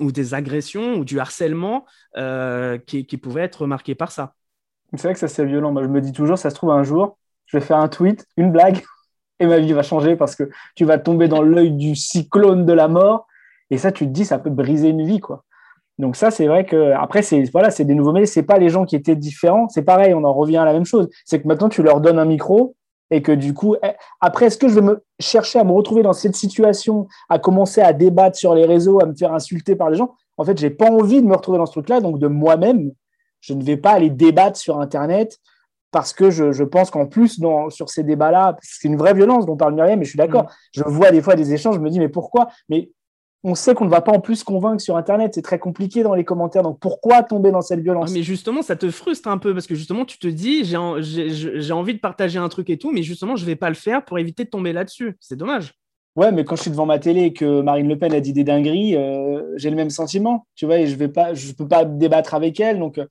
[0.00, 1.84] ou des agressions ou du harcèlement
[2.86, 4.34] qui, qui pouvaient être marqués par ça.
[4.92, 5.72] C'est vrai que ça c'est violent.
[5.72, 8.26] Moi je me dis toujours, ça se trouve un jour, je vais faire un tweet,
[8.36, 8.82] une blague
[9.40, 12.72] et ma vie va changer parce que tu vas tomber dans l'œil du cyclone de
[12.72, 13.26] la mort.
[13.70, 15.44] Et ça, tu te dis, ça peut briser une vie, quoi.
[15.98, 18.26] Donc ça, c'est vrai que après, c'est voilà, c'est des nouveaux médias.
[18.26, 19.68] C'est pas les gens qui étaient différents.
[19.68, 21.08] C'est pareil, on en revient à la même chose.
[21.24, 22.76] C'est que maintenant, tu leur donnes un micro
[23.10, 26.02] et que du coup, eh, après, est-ce que je vais me chercher à me retrouver
[26.02, 29.90] dans cette situation, à commencer à débattre sur les réseaux, à me faire insulter par
[29.90, 30.14] les gens?
[30.36, 32.00] En fait, j'ai pas envie de me retrouver dans ce truc-là.
[32.00, 32.92] Donc de moi-même,
[33.40, 35.38] je ne vais pas aller débattre sur Internet
[35.90, 39.46] parce que je, je pense qu'en plus, dans, sur ces débats-là, c'est une vraie violence
[39.46, 40.44] dont parle Myriam, mais je suis d'accord.
[40.44, 40.48] Mm.
[40.72, 42.48] Je vois des fois des échanges, je me dis, mais pourquoi?
[42.68, 42.90] Mais
[43.44, 45.32] on sait qu'on ne va pas en plus convaincre sur Internet.
[45.34, 46.62] C'est très compliqué dans les commentaires.
[46.62, 48.12] Donc pourquoi tomber dans cette violence?
[48.12, 50.76] Mais justement, ça te frustre un peu parce que justement, tu te dis, j'ai
[51.72, 54.04] envie de partager un truc et tout, mais justement, je ne vais pas le faire
[54.04, 55.16] pour éviter de tomber là-dessus.
[55.20, 55.74] C'est dommage.
[56.16, 58.32] Ouais, mais quand je suis devant ma télé et que Marine Le Pen a dit
[58.32, 62.34] des dingueries, euh, j'ai le même sentiment, tu vois, et je ne peux pas débattre
[62.34, 62.80] avec elle.
[62.80, 63.06] Donc, euh,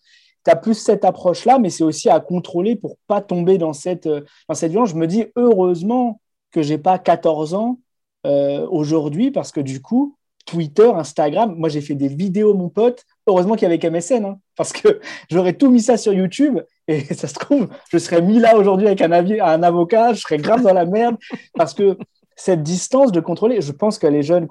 [0.56, 4.56] plus cette approche-là, mais c'est aussi à contrôler pour pas tomber dans cette, euh, dans
[4.56, 4.90] cette violence.
[4.90, 7.80] Je me dis heureusement que j'ai pas 14 ans
[8.26, 13.04] euh, aujourd'hui parce que du coup, Twitter, Instagram, moi j'ai fait des vidéos, mon pote.
[13.28, 17.02] Heureusement qu'il y avait MSN, hein, parce que j'aurais tout mis ça sur YouTube et
[17.14, 20.64] ça se trouve, je serais mis là aujourd'hui avec un, un avocat, je serais grave
[20.64, 21.18] dans la merde
[21.54, 21.98] parce que
[22.40, 24.48] cette distance de contrôler, je pense que les jeunes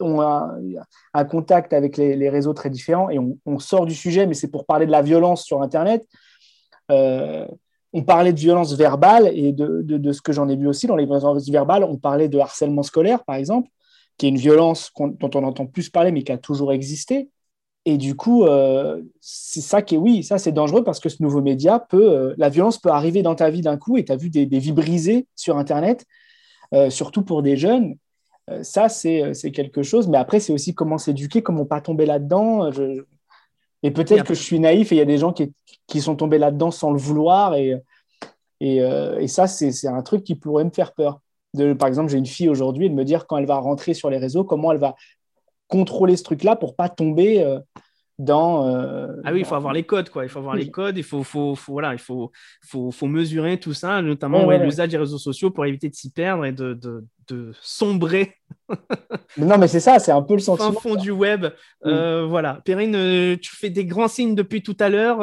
[0.00, 4.50] ont un, contact avec les, réseaux très différents et on, sort du sujet, mais c'est
[4.50, 6.06] pour parler de la violence sur Internet.
[6.90, 7.46] Euh,
[7.94, 11.06] on parlait de violence verbale et de, ce que j'en ai vu aussi dans les
[11.06, 11.84] violences verbales.
[11.84, 13.70] On parlait de harcèlement scolaire, par exemple,
[14.18, 17.30] qui est une violence dont on entend plus parler, mais qui a toujours existé.
[17.86, 21.22] Et du coup, euh, c'est ça qui est, oui, ça c'est dangereux parce que ce
[21.22, 24.12] nouveau média peut, euh, la violence peut arriver dans ta vie d'un coup et tu
[24.12, 26.04] as vu des, vies brisées sur Internet
[26.90, 27.96] surtout pour des jeunes.
[28.50, 30.08] Euh, ça, euh, c'est quelque chose.
[30.08, 32.70] Mais après, c'est aussi comment s'éduquer, comment pas tomber là-dedans.
[33.82, 35.52] Et peut-être que je suis naïf et il y a des gens qui,
[35.86, 37.54] qui sont tombés là-dedans sans le vouloir.
[37.54, 37.74] Et,
[38.60, 41.20] et, et ça, c'est un truc qui pourrait me faire peur.
[41.54, 44.10] De, par exemple, j'ai une fille aujourd'hui de me dire quand elle va rentrer sur
[44.10, 44.94] les réseaux, comment elle va
[45.68, 47.44] contrôler ce truc-là pour pas tomber
[48.18, 48.68] dans.
[48.68, 50.24] Euh, ah oui, il faut avoir les codes, quoi.
[50.24, 52.32] Il faut avoir les codes, il faut, faut, faut, voilà, il faut,
[52.66, 56.10] faut, faut, mesurer tout ça, notamment ouais, l'usage des réseaux sociaux pour éviter de s'y
[56.10, 58.34] perdre et de, de, de sombrer.
[59.36, 60.72] non, mais c'est ça, c'est un peu le sentiment.
[60.72, 61.46] Fin fond du web.
[61.84, 62.60] Euh, voilà.
[62.64, 65.18] Perrine, euh, tu fais des grands signes depuis tout à l'heure,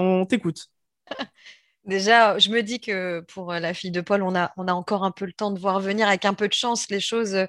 [0.00, 0.66] on t'écoute.
[1.84, 5.02] Déjà, je me dis que pour la fille de Paul, on a, on a encore
[5.02, 7.34] un peu le temps de voir venir avec un peu de chance les choses.
[7.34, 7.48] elle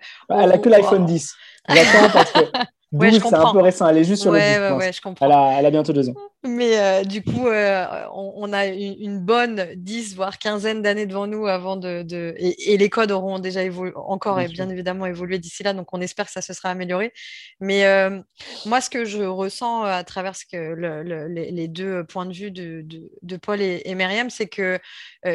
[0.49, 1.35] n'a que l'iPhone 10.
[1.69, 2.39] J'attends parce que
[2.93, 3.87] Ouais, c'est un peu récent.
[3.87, 4.95] Elle est juste sur le 10.
[4.95, 5.25] je comprends.
[5.25, 6.13] Elle a, bientôt deux ans.
[6.43, 11.47] Mais euh, du coup, euh, on, a une, bonne 10, voire quinzaine d'années devant nous
[11.47, 12.05] avant de.
[12.37, 15.73] Et, les codes auront déjà évolué, encore et bien évidemment évolué d'ici là.
[15.73, 17.13] Donc, on espère que ça se sera amélioré.
[17.59, 18.21] Mais euh,
[18.67, 20.75] moi, ce que je ressens à travers ce que
[21.27, 22.85] les, deux points de vue de,
[23.23, 24.79] de, Paul et, et Myriam, c'est que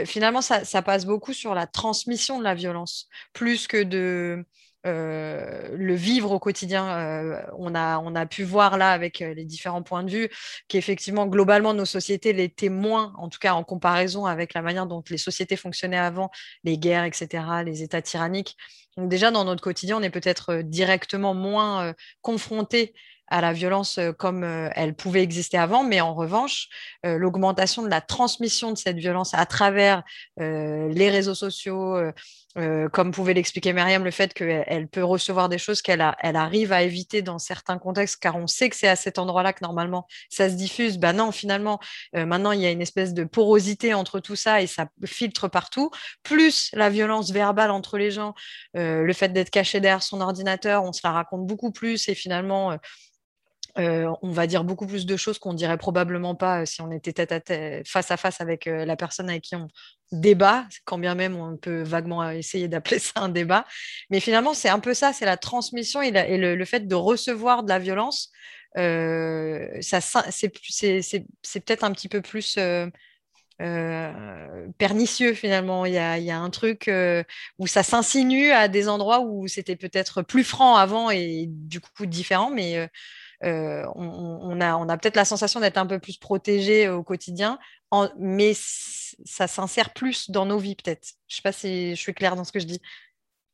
[0.05, 4.45] finalement, ça, ça passe beaucoup sur la transmission de la violence, plus que de
[4.89, 6.89] euh, le vivre au quotidien.
[6.89, 10.31] Euh, on, a, on a pu voir là avec euh, les différents points de vue
[10.69, 15.03] qu'effectivement, globalement, nos sociétés l'étaient moins, en tout cas en comparaison avec la manière dont
[15.11, 16.31] les sociétés fonctionnaient avant,
[16.65, 18.57] les guerres, etc., les États tyranniques.
[18.97, 22.95] Donc déjà, dans notre quotidien, on est peut-être directement moins confronté
[23.29, 26.69] à la violence comme elle pouvait exister avant, mais en revanche,
[27.05, 30.03] l'augmentation de la transmission de cette violence à travers
[30.39, 31.97] les réseaux sociaux,
[32.57, 36.73] euh, comme pouvait l'expliquer Myriam, le fait qu'elle peut recevoir des choses qu'elle elle arrive
[36.73, 40.07] à éviter dans certains contextes, car on sait que c'est à cet endroit-là que normalement
[40.31, 40.99] ça se diffuse.
[40.99, 41.79] Ben non, finalement,
[42.17, 45.49] euh, maintenant il y a une espèce de porosité entre tout ça et ça filtre
[45.49, 45.91] partout.
[46.23, 48.35] Plus la violence verbale entre les gens,
[48.77, 52.15] euh, le fait d'être caché derrière son ordinateur, on se la raconte beaucoup plus et
[52.15, 52.79] finalement
[53.79, 56.91] euh, on va dire beaucoup plus de choses qu'on dirait probablement pas euh, si on
[56.91, 59.69] était tête à tête, face à face avec euh, la personne avec qui on
[60.11, 63.65] débat, quand bien même on peut vaguement essayer d'appeler ça un débat.
[64.11, 67.69] Mais finalement, c'est un peu ça, c'est la transmission et, le, fait de recevoir de
[67.69, 68.33] la violence.
[68.75, 68.83] c'est,
[71.65, 72.59] peut-être un petit peu plus
[74.79, 75.87] pernicieux finalement.
[75.87, 76.91] Il y a, un truc
[77.59, 82.07] où ça s'insinue à des endroits où c'était peut-être plus franc avant et du coup
[82.07, 82.89] différent, mais
[83.43, 87.59] on, a, on a peut-être la sensation d'être un peu plus protégé au quotidien,
[88.19, 91.09] mais ça s'insère plus dans nos vies peut-être.
[91.29, 92.81] Je ne sais pas si je suis claire dans ce que je dis.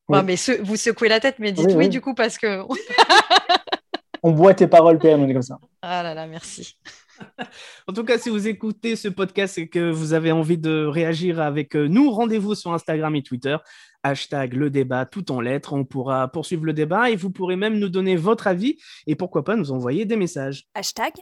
[0.08, 0.24] Ouais, Oui.
[0.24, 1.88] mais ce- vous secouez la tête, mais dites Oui, oui, oui.
[1.88, 2.62] du coup, parce que.
[4.22, 5.58] On boit tes paroles, PM, on est comme ça.
[5.82, 6.78] Ah là là, merci.
[7.86, 11.40] En tout cas, si vous écoutez ce podcast et que vous avez envie de réagir
[11.40, 13.56] avec euh, nous, rendez-vous sur Instagram et Twitter.
[14.04, 15.72] Hashtag le débat tout en lettres.
[15.72, 19.44] On pourra poursuivre le débat et vous pourrez même nous donner votre avis et pourquoi
[19.44, 20.68] pas nous envoyer des messages.
[20.74, 21.14] Hashtag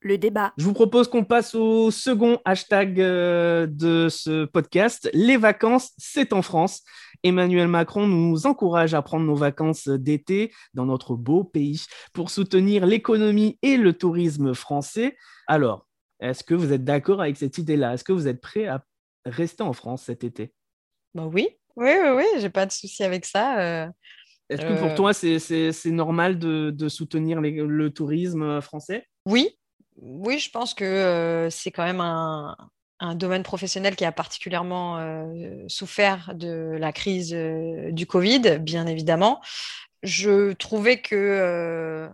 [0.00, 0.52] le débat.
[0.56, 5.08] Je vous propose qu'on passe au second hashtag euh, de ce podcast.
[5.12, 6.82] Les vacances, c'est en France.
[7.22, 12.84] Emmanuel Macron nous encourage à prendre nos vacances d'été dans notre beau pays pour soutenir
[12.86, 15.16] l'économie et le tourisme français.
[15.46, 15.86] Alors,
[16.20, 17.94] est-ce que vous êtes d'accord avec cette idée-là?
[17.94, 18.84] Est-ce que vous êtes prêt à
[19.24, 20.52] rester en France cet été?
[21.14, 23.60] Bah oui, oui, oui, oui, j'ai pas de souci avec ça.
[23.60, 23.88] euh.
[24.48, 24.96] Est-ce que pour Euh.
[24.96, 29.06] toi, c'est normal de, de soutenir les- le tourisme français?
[29.26, 29.58] Oui,
[29.96, 32.56] oui, je pense que euh, c'est quand même un,
[33.00, 38.86] un domaine professionnel qui a particulièrement euh, souffert de la crise euh, du Covid, bien
[38.86, 39.40] évidemment.
[40.02, 42.08] Je trouvais que euh,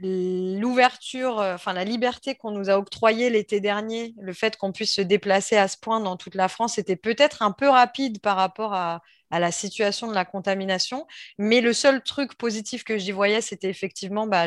[0.00, 4.94] l'ouverture, euh, enfin la liberté qu'on nous a octroyée l'été dernier, le fait qu'on puisse
[4.94, 8.36] se déplacer à ce point dans toute la France, était peut-être un peu rapide par
[8.36, 11.08] rapport à, la situation de la contamination.
[11.38, 14.46] Mais le seul truc positif que j'y voyais, c'était effectivement bah,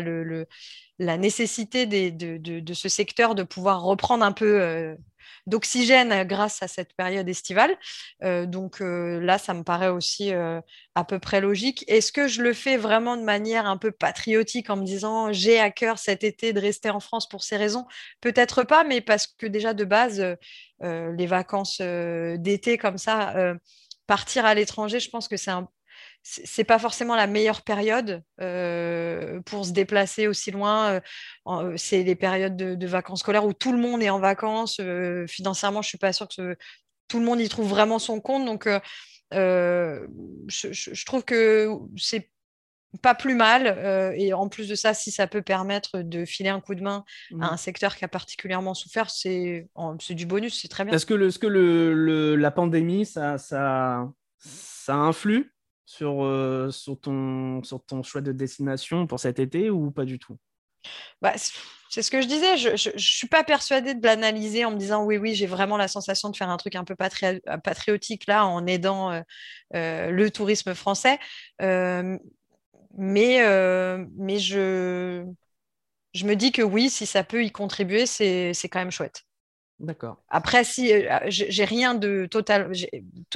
[0.98, 4.96] la nécessité de ce secteur de pouvoir reprendre un peu euh,
[5.46, 7.78] d'oxygène grâce à cette période estivale.
[8.24, 10.62] Euh, donc euh, là, ça me paraît aussi euh,
[10.96, 11.84] à peu près logique.
[11.88, 15.60] Est-ce que je le fais vraiment de manière un peu patriotique en me disant j'ai
[15.60, 17.86] à cœur cet été de rester en France pour ces raisons?
[18.22, 20.24] Peut-être pas, mais parce que déjà de base,
[20.82, 23.34] les vacances d'été comme ça,
[24.08, 25.68] partir à l'étranger, je pense que c'est un
[26.46, 30.94] c'est pas forcément la meilleure période euh, pour se déplacer aussi loin.
[30.96, 31.00] Euh,
[31.48, 34.80] euh, c'est les périodes de, de vacances scolaires où tout le monde est en vacances.
[34.82, 36.56] Euh, financièrement, je suis pas sûre que ce-
[37.08, 38.46] tout le monde y trouve vraiment son compte.
[38.46, 38.68] Donc,
[39.32, 42.30] je, trouve que c'est
[43.02, 44.14] pas plus mal.
[44.18, 47.06] et en plus de ça, si ça peut permettre de filer un coup de main
[47.40, 49.70] à un secteur qui a particulièrement souffert, c'est
[50.10, 50.94] du bonus, c'est très bien.
[50.94, 54.10] Est-ce que, le, est-ce que le, le- la pandémie, ça, ça,
[54.40, 55.54] ça influe?
[55.88, 60.20] Sur, euh, sur, ton, sur ton choix de destination pour cet été ou pas du
[60.20, 60.38] tout?
[61.22, 61.34] Bah,
[61.90, 65.06] c'est ce que je disais, je ne suis pas persuadée de l'analyser en me disant
[65.06, 68.46] oui, oui, j'ai vraiment la sensation de faire un truc un peu patri- patriotique là
[68.46, 69.22] en aidant euh,
[69.76, 71.18] euh, le tourisme français.
[71.62, 72.18] Euh,
[72.98, 73.40] mais
[74.18, 75.24] mais je,
[76.14, 79.24] je me dis que oui, si ça peut y contribuer, c'est quand même chouette.
[79.80, 80.22] D'accord.
[80.30, 80.92] Après, si
[81.28, 82.72] j'ai rien de total,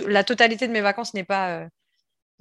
[0.05, 1.67] la totalité de mes vacances n'est pas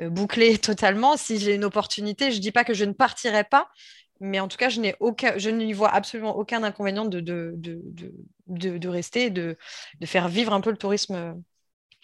[0.00, 1.16] euh, bouclée totalement.
[1.16, 3.68] Si j'ai une opportunité, je dis pas que je ne partirai pas,
[4.20, 7.52] mais en tout cas, je n'ai aucun, je n'y vois absolument aucun inconvénient de, de,
[7.56, 7.82] de,
[8.48, 9.56] de, de- rester, de,
[10.00, 11.32] de faire vivre un peu le tourisme euh,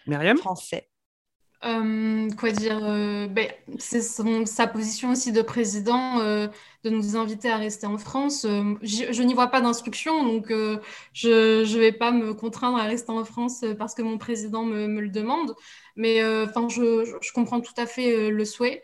[0.07, 0.41] Myriam?
[0.41, 0.89] français.
[1.65, 6.49] Euh, quoi dire euh, ben, c'est sa position aussi de président euh,
[6.85, 8.47] de nous inviter à rester en France.
[8.83, 13.25] Je n'y vois pas d'instruction, donc je ne vais pas me contraindre à rester en
[13.25, 15.55] France parce que mon président me, le demande.
[15.97, 18.83] Mais enfin, je, comprends tout à fait le souhait.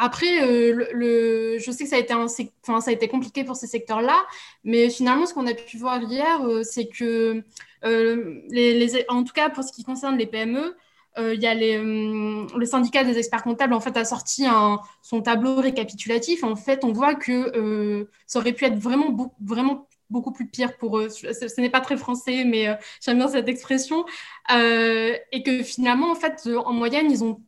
[0.00, 2.14] Après, je sais que ça a été,
[2.62, 4.26] ça a été compliqué pour ces secteurs-là,
[4.64, 7.42] mais finalement, ce qu'on a pu voir hier, c'est que,
[9.08, 10.76] en tout cas pour ce qui concerne les PME,
[11.16, 14.46] il y a euh, le syndicat des experts comptables en fait a sorti
[15.02, 16.44] son tableau récapitulatif.
[16.44, 20.46] En fait, on voit que euh, ça aurait pu être vraiment, beau- vraiment beaucoup plus
[20.48, 21.08] pire pour eux.
[21.08, 24.04] Ce, n'est pas très français, mais euh, j'aime bien cette expression.
[24.52, 26.14] Euh, et que finalement, en
[26.46, 27.42] euh, moyenne, ils ont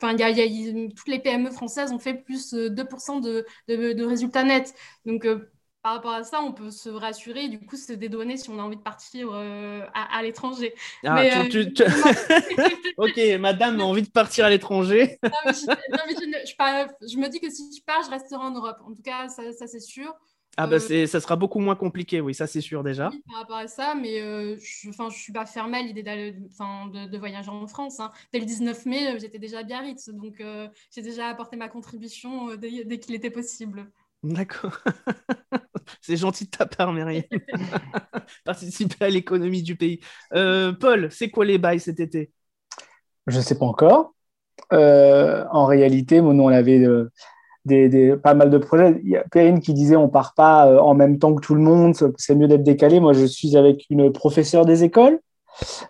[0.00, 3.92] Enfin, y y a- toutes les PME françaises ont fait plus euh, 2% de, de,
[3.94, 4.74] de résultats nets.
[5.06, 5.50] Donc, euh,
[5.86, 8.58] par rapport à ça, on peut se rassurer et du coup se dédouaner si on
[8.58, 10.74] a envie de partir euh, à, à l'étranger.
[11.04, 11.84] Ah, Mais, tu- euh, tu- tu-
[12.96, 15.16] Ok, madame a envie de partir à l'étranger.
[15.22, 17.84] Non, mais je, non, mais je ne- je pars- je me dis que si je
[17.84, 18.78] pars, je resterai en Europe.
[18.84, 20.12] En tout cas, ça, ça, c'est sûr.
[20.56, 23.10] Ah bah Euh, ça sera beaucoup moins compliqué, oui, ça c'est sûr déjà.
[23.12, 27.06] Oui, par rapport à ça, mais euh, je ne suis pas fermée à l'idée de,
[27.06, 28.00] de voyager en France.
[28.00, 28.10] hein.
[28.32, 32.56] Dès le 19 mai, j'étais déjà à Biarritz, donc euh, j'ai déjà apporté ma contribution
[32.56, 33.88] dès, dès qu'il était possible.
[34.26, 34.78] D'accord.
[36.00, 37.22] c'est gentil de ta part, Myriam.
[38.44, 40.00] Participer à l'économie du pays.
[40.34, 42.32] Euh, Paul, c'est quoi les bails cet été?
[43.26, 44.14] Je ne sais pas encore.
[44.72, 47.10] Euh, en réalité, mon on avait euh,
[47.64, 49.00] des, des- pas mal de projets.
[49.04, 51.60] Il y a Perrine qui disait on part pas en même temps que tout le
[51.60, 52.98] monde, c'est mieux d'être décalé.
[52.98, 55.20] Moi, je suis avec une professeure des écoles.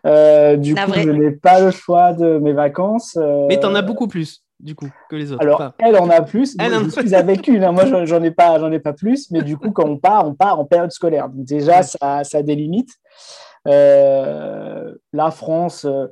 [0.04, 1.02] Euh, du La coup, vraie.
[1.02, 3.16] je n'ai pas le choix de mes vacances.
[3.20, 5.42] euh, Mais t'en as beaucoup plus, du coup, que les autres.
[5.42, 6.56] Alors, Enfin, elle en a plus.
[6.58, 7.62] Elle Moi, en- je suis avec une.
[7.64, 7.72] hein.
[7.72, 9.30] Moi, j'en- ai pas, j'en ai pas plus.
[9.30, 11.28] Mais du coup, quand on part, on part en période scolaire.
[11.28, 11.82] Donc déjà, Ouais.
[11.82, 12.90] ça, ça délimite.
[13.68, 16.06] Euh, la France, euh,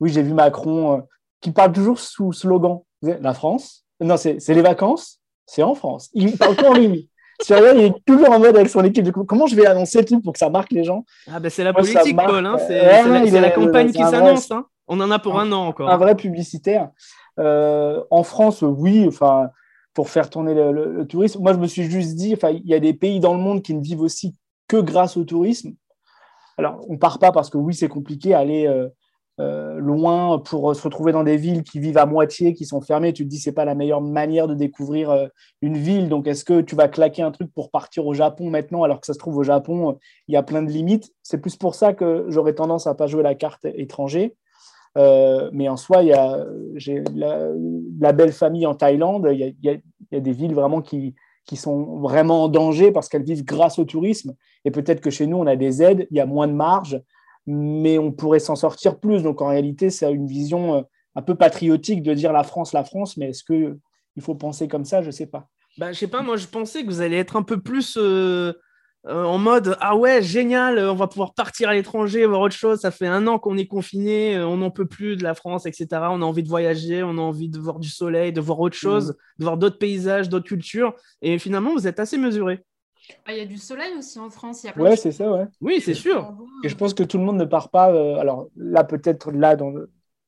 [0.00, 0.98] oui, j'ai vu Macron.
[0.98, 1.00] euh,
[1.40, 2.80] qui parle toujours sous slogan.
[3.02, 6.08] La France, non, c'est les vacances, c'est en France.
[6.14, 7.08] Il parle encore lui.
[7.40, 9.12] Sérieux, il est toujours en mode avec son équipe.
[9.12, 11.04] Comment je vais annoncer le truc pour que ça marque les gens?
[11.30, 12.44] Ah ben c'est la politique, Paul.
[12.46, 12.56] Hein.
[12.66, 12.80] C'est
[13.40, 14.50] la, campagne qui s'annonce.
[14.50, 14.64] Hein.
[14.88, 15.90] On en a pour un, an encore.
[15.90, 16.88] Un vrai publicitaire.
[17.38, 19.50] Euh, en France, oui, enfin,
[19.94, 21.42] pour faire tourner le, tourisme.
[21.42, 23.62] Moi, je me suis juste dit, enfin, il y a des pays dans le monde
[23.62, 24.34] qui ne vivent aussi
[24.68, 25.74] que grâce au tourisme.
[26.58, 28.88] Alors, on part pas parce que oui, c'est compliqué aller euh,
[29.40, 33.12] euh, loin pour se retrouver dans des villes qui vivent à moitié, qui sont fermées.
[33.12, 35.28] Tu te dis, c'est pas la meilleure manière de découvrir
[35.60, 36.08] une ville.
[36.08, 39.06] Donc, est-ce que tu vas claquer un truc pour partir au Japon maintenant, alors que
[39.06, 41.12] ça se trouve au Japon, il y a plein de limites?
[41.22, 44.34] C'est plus pour ça que j'aurais tendance à pas jouer la carte étranger.
[44.96, 46.44] Euh, mais en soi, il y a
[48.00, 49.28] la, belle famille en Thaïlande.
[49.32, 53.44] Il y, a, des villes vraiment qui, qui sont vraiment en danger parce qu'elles vivent
[53.44, 54.34] grâce au tourisme.
[54.64, 57.02] Et peut-être que chez nous, on a des aides, il y a moins de marge
[57.46, 59.22] mais on pourrait s'en sortir plus.
[59.22, 60.82] Donc en réalité, c'est une vision euh,
[61.14, 63.78] un peu patriotique de dire la France, la France, mais est-ce qu'il
[64.20, 65.00] faut penser comme ça?
[65.00, 65.48] Je ne sais pas.
[65.78, 68.52] Bah, je sais pas, moi je pensais que vous allez être un peu plus euh,
[69.06, 72.80] euh, en mode Ah ouais, génial, on va pouvoir partir à l'étranger, voir autre chose.
[72.80, 75.86] Ça fait un an qu'on est confiné, on n'en peut plus de la France, etc.
[75.92, 78.76] On a envie de voyager, on a envie de voir du soleil, de voir autre
[78.76, 79.14] chose, mm.
[79.38, 80.94] de voir d'autres paysages, d'autres cultures.
[81.22, 82.64] Et finalement, vous êtes assez mesuré.
[83.24, 84.64] Ah, il y a du soleil aussi en France.
[84.64, 85.46] Y a ouais, c'est ça, ouais.
[85.60, 86.34] Oui, c'est sûr.
[86.64, 87.92] Et je pense que tout le monde ne part pas.
[87.92, 89.72] Euh, alors là, peut-être là, dans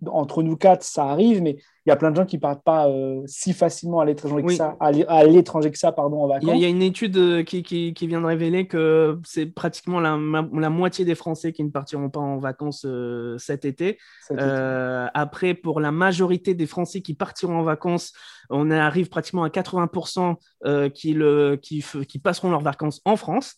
[0.06, 1.56] entre nous quatre, ça arrive, mais
[1.86, 4.42] il y a plein de gens qui ne partent pas euh, si facilement à l'étranger
[4.42, 6.50] que ça, à l'étranger que ça, pardon, en vacances.
[6.54, 9.98] Il y, a une étude euh, qui, qui, qui, vient de révéler que c'est pratiquement
[9.98, 10.18] la,
[10.52, 13.98] la, moitié des Français qui ne partiront pas en vacances euh, cet été.
[14.30, 18.12] après, pour la majorité des Français qui partiront en vacances,
[18.50, 23.56] on arrive pratiquement à 80% qui, le, qui, qui passeront leurs vacances en France.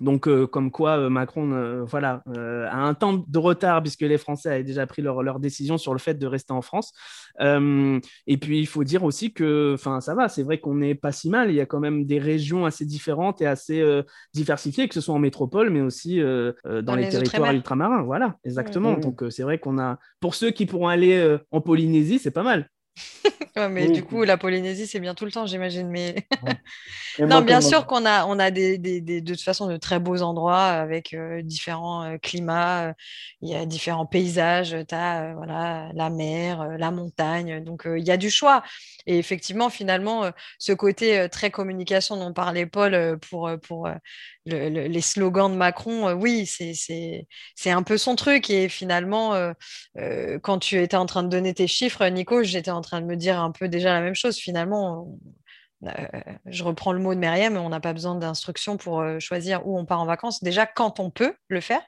[0.00, 4.18] Donc, euh, comme quoi euh, Macron euh, voilà, a un temps de retard puisque les
[4.18, 6.92] Français avaient déjà pris leur, décision sur le fait de rester en France.
[7.40, 11.30] et puis, il faut dire aussi que ça va, c'est vrai qu'on n'est pas si
[11.30, 11.50] mal.
[11.50, 13.84] Il y a quand même des régions assez différentes et assez
[14.34, 18.02] diversifiées, que ce soit en métropole, mais aussi dans, les, territoires ultramarins.
[18.02, 18.96] Voilà, exactement.
[18.96, 19.00] Mmh.
[19.00, 22.68] Donc, c'est vrai qu'on a, pour ceux qui pourront aller en Polynésie, c'est pas mal.
[23.70, 25.88] Mais du coup, la Polynésie, c'est bien tout le temps, j'imagine.
[25.88, 26.26] Mais
[27.18, 30.22] non, bien sûr qu'on a, on a des, des, de toute façon de très beaux
[30.22, 32.88] endroits avec euh, différents euh, climats.
[32.88, 32.92] Euh,
[33.42, 34.76] il y a différents paysages.
[34.88, 37.62] Tu as voilà, la mer, la montagne.
[37.62, 38.62] Donc, il y a du choix.
[39.06, 43.88] Et effectivement, finalement, ce côté très communication dont parlait Paul pour, pour
[44.48, 48.50] les slogans de Macron, oui, c'est un peu son truc.
[48.50, 49.52] Et finalement,
[50.42, 53.16] quand tu étais en train de donner tes chiffres, Nico, j'étais en train de me
[53.16, 54.36] dire un peu déjà la même chose.
[54.36, 55.06] Finalement,
[55.84, 55.90] euh,
[56.46, 59.78] je reprends le mot de Myriam, on n'a pas besoin d'instructions pour euh, choisir où
[59.78, 60.42] on part en vacances.
[60.42, 61.82] Déjà, quand on peut le faire,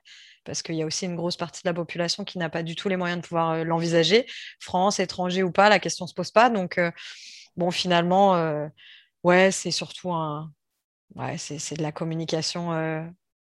[0.45, 2.75] parce qu'il y a aussi une grosse partie de la population qui n'a pas du
[2.77, 4.27] tout les moyens de pouvoir euh, l'envisager.
[4.61, 6.51] France, étranger ou pas, la question ne se pose pas.
[6.51, 6.81] Donc,
[7.57, 8.69] bon, finalement,
[9.25, 10.53] ouais, c'est surtout un.
[11.17, 12.73] Ouais, c'est de la communication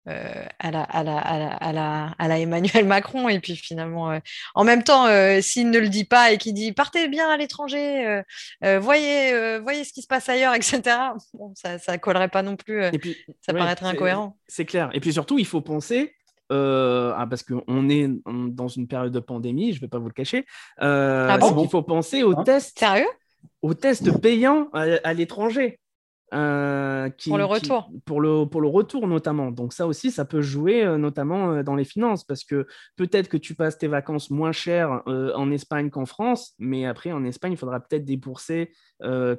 [0.07, 3.29] euh, à, la, à, la, à, la, à, la, Emmanuel Macron.
[3.29, 4.19] Et puis finalement, euh,
[4.55, 7.37] en même temps, euh, s'il ne le dit pas et qu'il dit partez bien à
[7.37, 8.23] l'étranger,
[8.79, 10.81] voyez, voyez ce qui se passe ailleurs, etc.,
[11.33, 12.83] bon, ça ne collerait pas non plus.
[12.85, 14.37] Et puis, ça paraîtrait incohérent.
[14.47, 14.89] C'est clair.
[14.93, 16.15] Et puis surtout, il faut penser.
[16.49, 20.13] Ah, parce qu'on est dans une période de pandémie, je ne vais pas vous le
[20.13, 20.45] cacher.
[20.79, 22.43] Ah il faut penser aux hein?
[22.43, 22.79] tests.
[22.79, 23.07] Sérieux?
[23.61, 25.79] Aux tests payants à l'étranger.
[26.33, 27.91] Euh, pour le retour.
[28.05, 29.51] pour, le, pour le retour notamment.
[29.51, 33.27] Donc ça aussi, ça peut jouer euh, notamment euh, dans les finances parce que peut-être
[33.27, 37.53] que tu passes tes vacances moins chères en Espagne qu'en France, mais après en Espagne,
[37.53, 38.71] il faudra peut-être débourser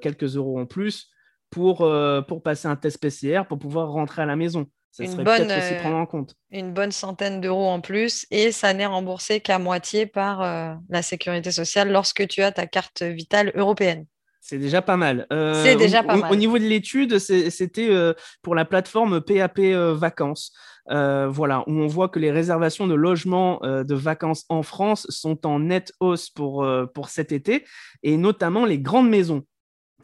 [0.00, 1.10] quelques euros en plus
[1.50, 1.88] pour,
[2.28, 4.66] pour passer un test PCR pour pouvoir rentrer à la maison.
[4.90, 6.34] Ça une serait bonne, aussi prendre en compte.
[6.50, 11.50] Une bonne centaine d'euros en plus et ça n'est remboursé qu'à moitié par la sécurité
[11.52, 14.06] sociale lorsque tu as ta carte vitale européenne.
[14.42, 15.28] C'est déjà pas mal.
[15.32, 16.32] Euh, c'est déjà pas au, mal.
[16.32, 20.52] Au niveau de l'étude, c'était euh, pour la plateforme PAP euh, Vacances.
[20.88, 25.60] voilà, où on voit que les réservations de logements de vacances en France sont en
[25.60, 27.64] nette hausse pour, pour cet été,
[28.02, 29.44] et notamment les grandes maisons.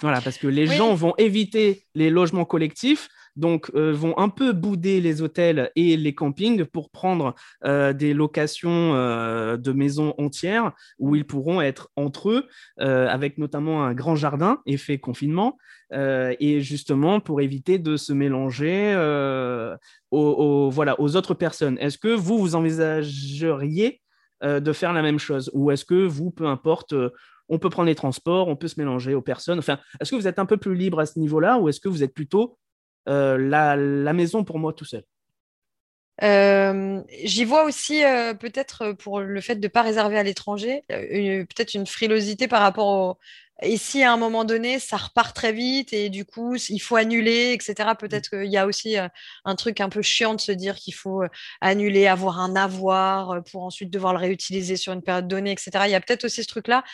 [0.01, 3.09] Voilà, parce que les gens vont éviter les logements collectifs
[3.39, 7.35] donc euh, vont un peu bouder les hôtels et les campings pour prendre
[7.65, 13.85] euh, des locations euh, de maisons entières où ils pourront être entre eux, avec notamment
[13.85, 15.57] un grand jardin, effet confinement,
[15.93, 18.95] et justement pour éviter de se mélanger
[20.11, 21.79] aux, voilà, aux autres personnes.
[21.79, 24.01] Est-ce que vous, vous envisageriez
[24.43, 25.51] de faire la même chose?
[25.55, 26.95] Ou est-ce que vous, peu importe,
[27.49, 29.59] on peut prendre les transports, on peut se mélanger aux personnes.
[29.59, 31.89] Enfin, est-ce que vous êtes un peu plus libre à ce niveau-là ou est-ce que
[31.89, 32.59] vous êtes plutôt
[33.09, 35.05] euh, la, maison pour moi tout seul?
[36.23, 40.85] Euh, J'y vois aussi euh, peut-être pour le fait de ne pas réserver à l'étranger,
[40.89, 43.19] peut-être une frilosité par rapport au...
[43.61, 46.95] Et si à un moment donné, ça repart très vite et du coup, il faut
[46.95, 48.97] annuler, etc., peut-être qu'il y a aussi
[49.45, 51.25] un truc un peu chiant de se dire qu'il faut
[51.61, 55.71] annuler, avoir un avoir pour ensuite devoir le réutiliser sur une période donnée, etc.
[55.87, 56.85] Il y a peut-être aussi ce truc-là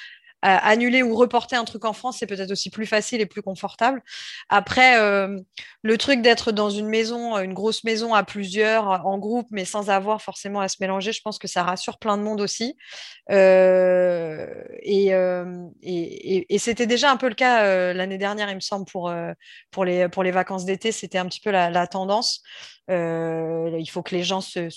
[0.44, 4.02] annuler ou reporter un truc en France, c'est peut-être aussi plus facile et plus confortable.
[4.48, 5.40] Après, euh,
[5.82, 9.90] le truc d'être dans une maison, une grosse maison à plusieurs, en groupe, mais sans
[9.90, 12.76] avoir forcément à se mélanger, je pense que ça rassure plein de monde aussi.
[13.30, 14.46] Euh,
[14.86, 20.30] euh, et, c'était déjà un peu le cas l'année dernière, il me semble, pour, les,
[20.30, 22.42] vacances d'été, c'était un petit peu la, tendance.
[22.88, 24.68] il faut que les gens se,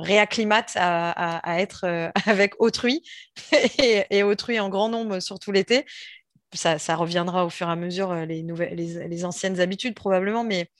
[0.00, 1.84] réacclimatent à, être
[2.26, 3.02] avec autrui
[4.10, 5.84] et, autrui en grand nombre, surtout l'été.
[6.54, 10.70] Ça, reviendra au fur et à mesure les, nouvelles, les, anciennes habitudes probablement, mais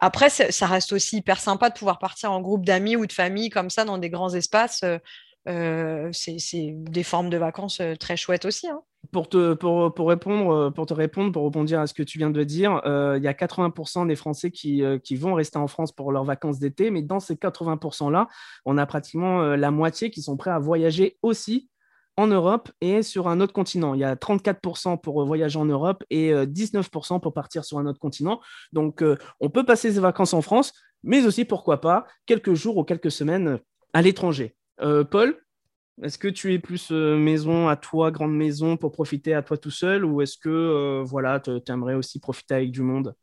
[0.00, 3.48] après, ça reste aussi hyper sympa de pouvoir partir en groupe d'amis ou de famille
[3.48, 4.84] comme ça dans des grands espaces.
[5.46, 8.68] Euh, c'est des formes de vacances euh, très chouettes aussi.
[8.68, 8.80] Hein.
[9.12, 12.16] Pour, te, pour, pour, répondre, euh, pour te répondre, pour rebondir à ce que tu
[12.16, 15.92] viens de dire, il y a 80% des Français qui, qui, vont rester en France
[15.92, 18.28] pour leurs vacances d'été, mais dans ces 80%-là,
[18.64, 21.68] on a pratiquement la moitié qui sont prêts à voyager aussi
[22.16, 23.94] en Europe et sur un autre continent.
[23.94, 27.98] Il y a 34% pour voyager en Europe et 19% pour partir sur un autre
[27.98, 28.40] continent.
[28.72, 29.02] Donc,
[29.40, 30.72] on peut passer ses vacances en France,
[31.04, 33.58] mais aussi, pourquoi pas, quelques jours ou quelques semaines
[33.92, 34.56] à l'étranger.
[34.80, 35.38] Euh, Paul,
[36.02, 39.56] est-ce que tu es plus euh, maison à toi, grande maison, pour profiter à toi
[39.56, 43.14] tout seul, ou est-ce que euh, voilà, tu aimerais aussi profiter avec du monde?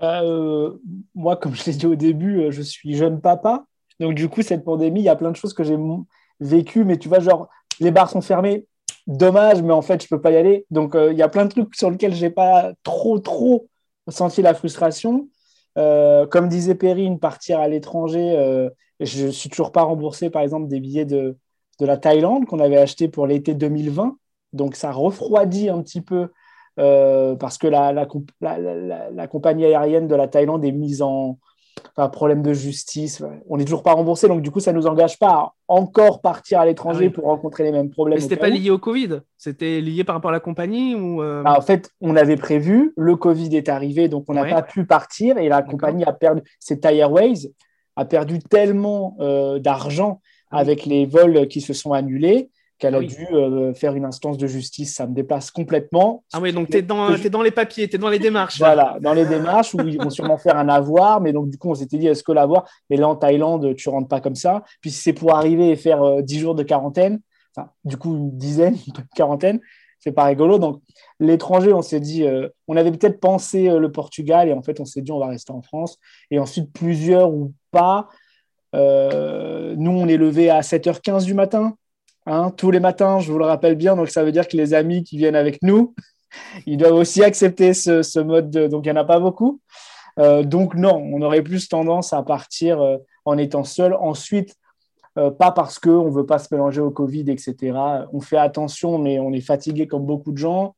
[0.00, 3.66] Moi, comme je l'ai dit au début, je suis jeune papa.
[4.00, 5.78] Donc, du coup, cette pandémie, il y a plein de choses que j'ai
[6.40, 7.48] vécues, mais tu vois, genre,
[7.80, 8.66] les bars sont fermés,
[9.06, 10.66] dommage, mais en fait, je peux pas y aller.
[10.70, 13.68] Donc, il y a plein de trucs sur lesquels j'ai pas trop, trop
[14.08, 15.28] senti la frustration.
[15.76, 18.68] comme disait Perrine, partir à l'étranger,
[19.00, 21.36] je ne suis toujours pas remboursé, par exemple, des billets de,
[21.80, 24.16] de la Thaïlande qu'on avait acheté pour l'été 2020.
[24.52, 26.28] Donc, ça refroidit un petit peu
[26.78, 31.38] euh, parce que la, la, compagnie aérienne de la Thaïlande est mise en
[31.96, 33.22] enfin, problème de justice.
[33.48, 36.20] On n'est toujours pas remboursé, donc du coup, ça ne nous engage pas à encore
[36.20, 38.18] partir à l'étranger ah pour rencontrer les mêmes problèmes.
[38.18, 39.20] Mais c'était pas lié au Covid?
[39.38, 41.42] C'était lié par rapport à la compagnie ou euh?
[41.42, 44.84] bah, En fait, on avait prévu, le Covid est arrivé, donc on n'a pas pu
[44.84, 46.42] partir et la compagnie a perdu.
[46.58, 47.52] C'est Thai Airways
[47.96, 50.20] a perdu tellement euh, d'argent
[50.50, 54.04] ah avec les vols qui se sont annulés qu'elle a ah dû euh, faire une
[54.04, 54.94] instance de justice.
[54.94, 56.24] Ça me dépasse complètement.
[56.32, 57.08] Ah oui, donc tu es, dans
[57.42, 58.58] les papiers, tu es dans les démarches.
[58.58, 61.70] voilà, dans les démarches où ils vont sûrement faire un avoir, mais donc du coup,
[61.70, 64.64] on s'était dit, est-ce que l'avoir Mais là, en Thaïlande, tu rentres pas comme ça.
[64.80, 67.20] Puis si c'est pour arriver et faire 10 euh, jours de quarantaine,
[67.56, 69.60] enfin, du coup, une dizaine de quarantaine,
[70.00, 70.58] c'est pas rigolo.
[70.58, 70.82] Donc,
[71.20, 74.80] l'étranger, on s'est dit, euh, on avait peut-être pensé euh, le Portugal et en fait,
[74.80, 75.98] on s'est dit, on va rester en France.
[76.30, 78.08] Et ensuite, plusieurs ou pas.
[78.74, 81.76] Nous, on est levé à 7h15 du matin,
[82.26, 83.96] hein, tous les matins, je vous le rappelle bien.
[83.96, 85.94] Donc, ça veut dire que les amis qui viennent avec nous,
[86.66, 88.66] ils doivent aussi accepter ce, mode de.
[88.66, 89.60] Donc, il n'y en a pas beaucoup.
[90.16, 92.80] donc, non, on aurait plus tendance à partir
[93.24, 93.94] en étant seul.
[93.94, 94.56] Ensuite,
[95.16, 97.78] euh, pas parce qu'on ne veut pas se mélanger au Covid, etc.
[98.12, 100.74] On fait attention, mais on est fatigué comme beaucoup de gens.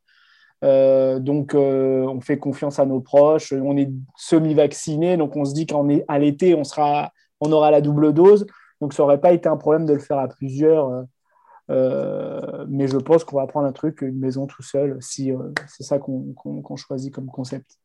[0.65, 3.53] Euh, donc, euh, on fait confiance à nos proches.
[3.53, 6.63] On est semi-vacciné, donc on se dit qu'à l'été, on,
[7.41, 8.47] on aura la double dose.
[8.81, 11.05] Donc, ça n'aurait pas été un problème de le faire à plusieurs.
[11.69, 15.33] Mais je pense qu'on va prendre un truc, une maison tout seul, si
[15.69, 17.79] c'est ça qu'on choisit comme concept.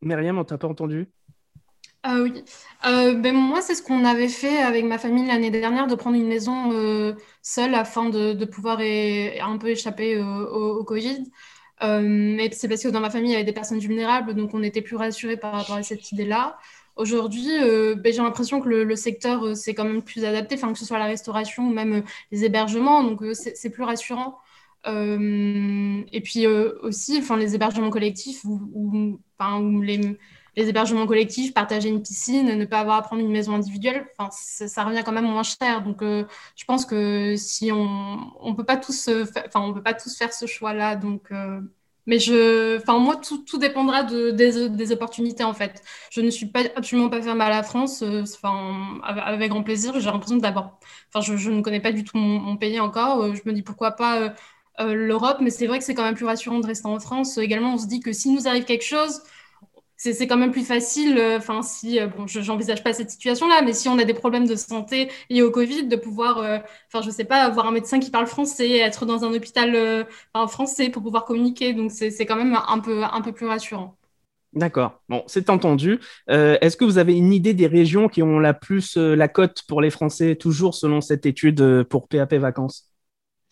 [0.00, 1.08] Myriam, on t'a pas entendu
[2.04, 2.44] ah oui.
[2.84, 6.16] Euh, ben moi, c'est ce qu'on avait fait avec ma famille l'année dernière, de prendre
[6.16, 11.24] une maison euh, seule afin de, pouvoir un peu échapper au, Covid.
[11.84, 14.52] Euh, mais c'est parce que dans ma famille, il y avait des personnes vulnérables, donc
[14.52, 16.58] on était plus rassurés par rapport à cette idée-là.
[16.96, 17.46] Aujourd'hui,
[17.96, 21.06] ben, j'ai l'impression que le, secteur s'est quand même plus adapté, que ce soit la
[21.06, 24.38] restauration ou même les hébergements, donc c'est plus rassurant.
[24.86, 30.18] et puis aussi, les hébergements collectifs ou, ou, les
[30.56, 34.84] les hébergements collectifs, partager une piscine, ne pas avoir à prendre une maison individuelle, ça
[34.84, 35.82] revient quand même moins cher.
[35.82, 36.24] Donc, euh,
[36.56, 40.96] je pense que si on on peut pas tous, peut pas tous faire ce choix-là.
[40.96, 41.60] Donc, euh,
[42.06, 45.82] mais je, enfin, moi, tout, tout dépendra de, des, des, opportunités en fait.
[46.10, 48.02] Je ne suis pas absolument pas fermée à la France.
[48.02, 49.98] Euh, enfin, avec grand plaisir.
[50.00, 50.78] J'ai l'impression d'abord,
[51.12, 53.34] enfin, je, je, ne connais pas du tout mon, pays encore.
[53.34, 54.34] je me dis pourquoi pas.
[54.80, 57.38] l'Europe, mais c'est vrai que c'est quand même plus rassurant de rester en France.
[57.38, 59.22] Également, on se dit que si nous arrive quelque chose,
[60.12, 63.62] c'est quand même plus facile, euh, enfin si, euh, bon, je n'envisage pas cette situation-là,
[63.62, 67.02] mais si on a des problèmes de santé liés au Covid, de pouvoir, euh, enfin
[67.04, 70.06] je sais pas, avoir un médecin qui parle français, être dans un hôpital
[70.48, 73.96] français pour pouvoir communiquer, donc c'est quand même un peu, un peu plus rassurant.
[74.52, 75.00] D'accord.
[75.08, 75.98] Bon, c'est entendu.
[76.28, 79.28] Euh, Est-ce que vous avez une idée des régions qui ont la plus euh, la
[79.28, 82.90] cote pour les Français, toujours selon cette étude euh, pour PAP Vacances?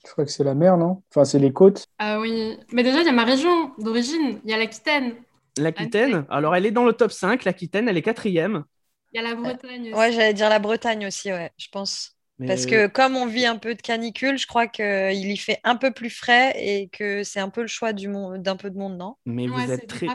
[0.07, 1.03] Je crois que c'est la mer, non?
[1.11, 1.87] Enfin, c'est les côtes.
[1.99, 2.59] Ah oui.
[2.73, 4.41] Mais déjà, il y a ma région d'origine.
[4.45, 5.15] Il y a l'Aquitaine.
[5.59, 7.45] L'Aquitaine, alors elle est dans le top 5.
[7.45, 8.65] L'Aquitaine, elle est quatrième.
[9.13, 9.93] Il y a la Bretagne aussi.
[9.99, 12.17] Ouais, j'allais dire la Bretagne aussi, ouais, je pense.
[12.39, 15.61] Mais- Parce que comme on vit un peu de canicule, je crois qu'il y fait
[15.65, 18.79] un peu plus frais et que c'est un peu le choix du d'un peu de
[18.79, 19.17] monde, non?
[19.27, 20.15] Mais Ouais, vous êtes très,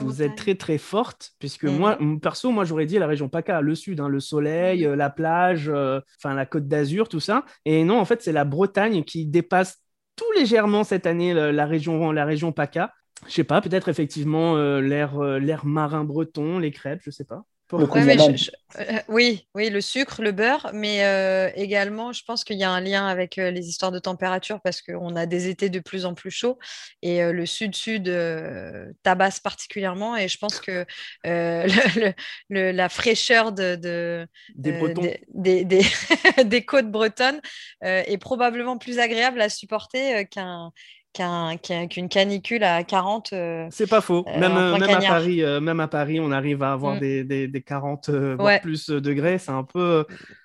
[0.00, 1.70] vous, êtes très très forte puisque Mhm.
[1.78, 4.90] moi, perso, moi j'aurais dit la région PACA, le sud, hein, le soleil, Mhm.
[4.92, 7.44] euh, la plage, euh, enfin la Côte d'Azur, tout ça.
[7.64, 9.78] Et non, en fait, c'est la Bretagne qui dépasse
[10.16, 12.92] tout légèrement cette année la, la région, la région PACA.
[13.26, 17.24] Je sais pas, peut-être effectivement euh, l'air, euh, l'air marin breton, les crêpes, je sais
[17.24, 17.44] pas.
[17.68, 18.50] Pour- Le Ouais, mais Cousin je- je-
[18.80, 22.70] euh, oui, oui, le sucre, le beurre, mais euh, également, je pense qu'il y a
[22.70, 26.06] un lien avec euh, les histoires de température parce qu'on a des étés de plus
[26.06, 26.58] en plus chauds
[27.02, 30.16] et euh, le sud-sud euh, tabasse particulièrement.
[30.16, 30.86] Et je pense que
[31.26, 31.64] euh,
[31.96, 32.12] le- le-
[32.50, 35.02] le- la fraîcheur de, de- Des Bretons.
[35.02, 35.86] des, des- des-
[36.44, 37.40] des côtes bretonnes
[37.82, 40.70] euh, est probablement plus agréable à supporter euh, qu'un,
[41.16, 43.32] qu'un- qu'un- qu'une canicule à 40.
[43.32, 44.24] euh, C'est pas faux.
[44.28, 45.00] Euh, même, euh, même, à.
[45.00, 47.00] Paris, euh, même à Paris, on arrive à avoir Mm.
[47.00, 48.60] des, des, des 40 euh, voire Ouais.
[48.60, 49.38] plus degrés.
[49.38, 50.04] C'est un peu,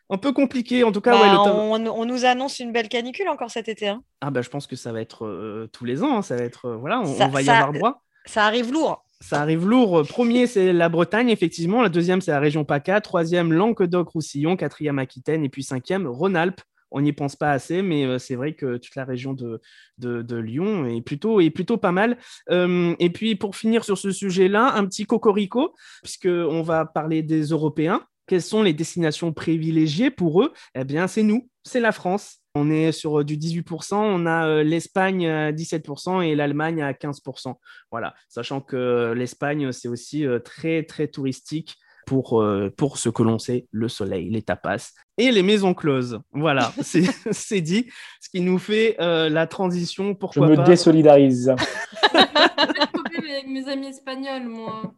[0.10, 0.84] un peu compliqué.
[0.84, 3.88] En tout cas, bah, ouais, on, on nous annonce une belle canicule encore cet été.
[3.90, 4.02] hein.
[4.22, 6.18] Ah bah, je pense que ça va être tous les ans.
[6.18, 6.22] hein.
[6.22, 8.04] Ça va être, voilà, on, Ça- on va y ça- avoir droit.
[8.26, 9.04] Ça arrive lourd.
[9.20, 10.02] Ça arrive lourd.
[10.08, 11.82] Premier, c'est la Bretagne, effectivement.
[11.84, 13.02] La deuxième, c'est la région PACA.
[13.02, 14.56] Troisième, Languedoc-Roussillon.
[14.56, 15.44] Quatrième, Aquitaine.
[15.44, 16.62] Et puis cinquième, Rhône-Alpes.
[16.92, 19.62] On n'y pense pas assez, mais euh, c'est vrai que toute la région de,
[19.98, 22.18] Lyon est plutôt, pas mal.
[22.50, 25.74] Euh, et puis, pour finir sur ce sujet-là, un petit cocorico,
[26.04, 28.06] puisqu'on va parler des Européens.
[28.28, 30.54] Quelles sont les destinations privilégiées pour eux?
[30.76, 32.38] Eh bien, c'est nous, c'est la France.
[32.56, 37.56] On est sur euh, du 18%, on a l'Espagne à 17% et l'Allemagne à 15%.
[37.90, 41.78] Voilà, sachant que l'Espagne, c'est aussi très, très touristique
[42.12, 46.20] pour, euh, pour ce que l'on sait, le soleil, les tapas et les maisons closes.
[46.34, 47.88] Voilà, c'est c'est dit,
[48.20, 50.64] ce qui nous fait euh, la transition, Je pourquoi me pas.
[50.64, 51.56] désolidarise.
[52.14, 54.94] J'ai problème avec mes amis espagnols, moi.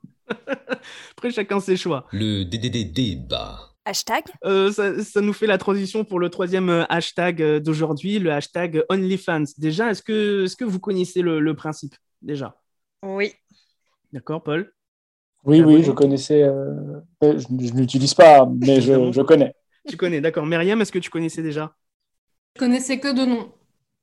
[1.12, 2.08] Après, chacun ses choix.
[2.12, 3.60] Le DDD débat.
[3.86, 8.84] Hashtag Euh, ça, ça nous fait la transition pour le troisième hashtag d'aujourd'hui, le hashtag
[8.90, 9.44] OnlyFans.
[9.60, 11.94] Déjà, est-ce que, est que vous connaissez le, le principe
[12.24, 12.56] Déjà?
[13.04, 13.34] Oui.
[14.12, 14.74] D'accord, Paul?
[15.46, 16.44] Oui, oui, je connaissais.
[16.44, 19.54] euh, Je, je n'utilise pas, mais je, je connais.
[19.88, 20.46] Tu connais, d'accord.
[20.46, 21.76] Myriam, est-ce que tu connaissais déjà?
[22.56, 23.54] Je connaissais que de nom.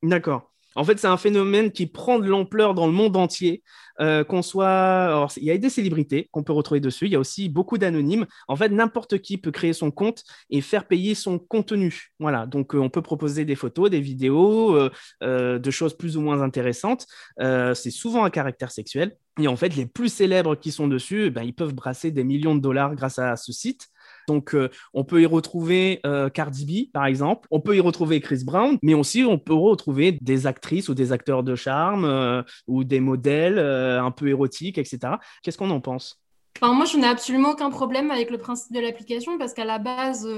[0.03, 0.43] D'accord.
[0.81, 3.63] En fait, c'est un phénomène qui prend de l'ampleur dans le monde entier.
[4.01, 7.05] euh, qu'on soit, il y a des célébrités qu'on peut retrouver dessus.
[7.07, 8.27] Il y a aussi beaucoup d'anonymes.
[8.49, 12.09] En fait, n'importe qui peut créer son compte et faire payer son contenu.
[12.19, 12.47] Voilà.
[12.47, 14.75] Donc, euh, on peut proposer des photos, des vidéos,
[15.23, 17.07] euh, de choses plus ou moins intéressantes.
[17.39, 19.17] C'est souvent à caractère sexuel.
[19.39, 22.25] Et en fait, les plus célèbres qui sont dessus, eh ben, ils peuvent brasser des
[22.25, 23.90] millions de dollars grâce à ce site.
[24.31, 27.49] Donc, euh, on peut y retrouver euh, Cardi B, par exemple.
[27.51, 31.11] On peut y retrouver Chris Brown, mais aussi on peut retrouver des actrices ou des
[31.11, 35.15] acteurs de charme euh, ou des modèles un peu érotiques, etc.
[35.43, 36.23] Qu'est-ce qu'on en pense?
[36.63, 40.29] Moi, je n'ai absolument aucun problème avec le principe de l'application parce qu'à la base,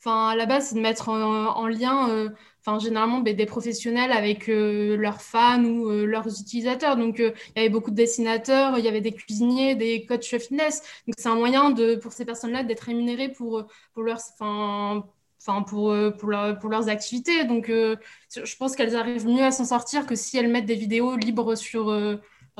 [0.00, 2.28] enfin, à la base, c'est de mettre en, en lien,
[2.66, 6.96] enfin, généralement, ben, des professionnels avec euh, leurs fans ou euh, leurs utilisateurs.
[6.96, 10.24] Donc, euh, il y avait beaucoup de dessinateurs, il y avait des cuisiniers, des coachs
[10.24, 10.82] fitness.
[11.06, 13.64] Donc, c'est un moyen de, pour ces personnes-là d'être rémunérées pour,
[13.94, 15.06] pour leurs, enfin,
[15.40, 17.44] enfin, pour, pour, leur- leurs activités.
[17.44, 21.16] Donc, je pense qu'elles arrivent mieux à s'en sortir que si elles mettent des vidéos
[21.16, 21.90] libres sur.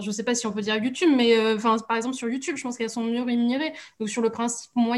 [0.01, 2.57] Je ne sais pas si on peut dire YouTube, mais euh, par exemple sur YouTube,
[2.57, 3.73] je pense qu'elles sont mieux rémunérées.
[3.99, 4.97] Donc sur le principe, moi,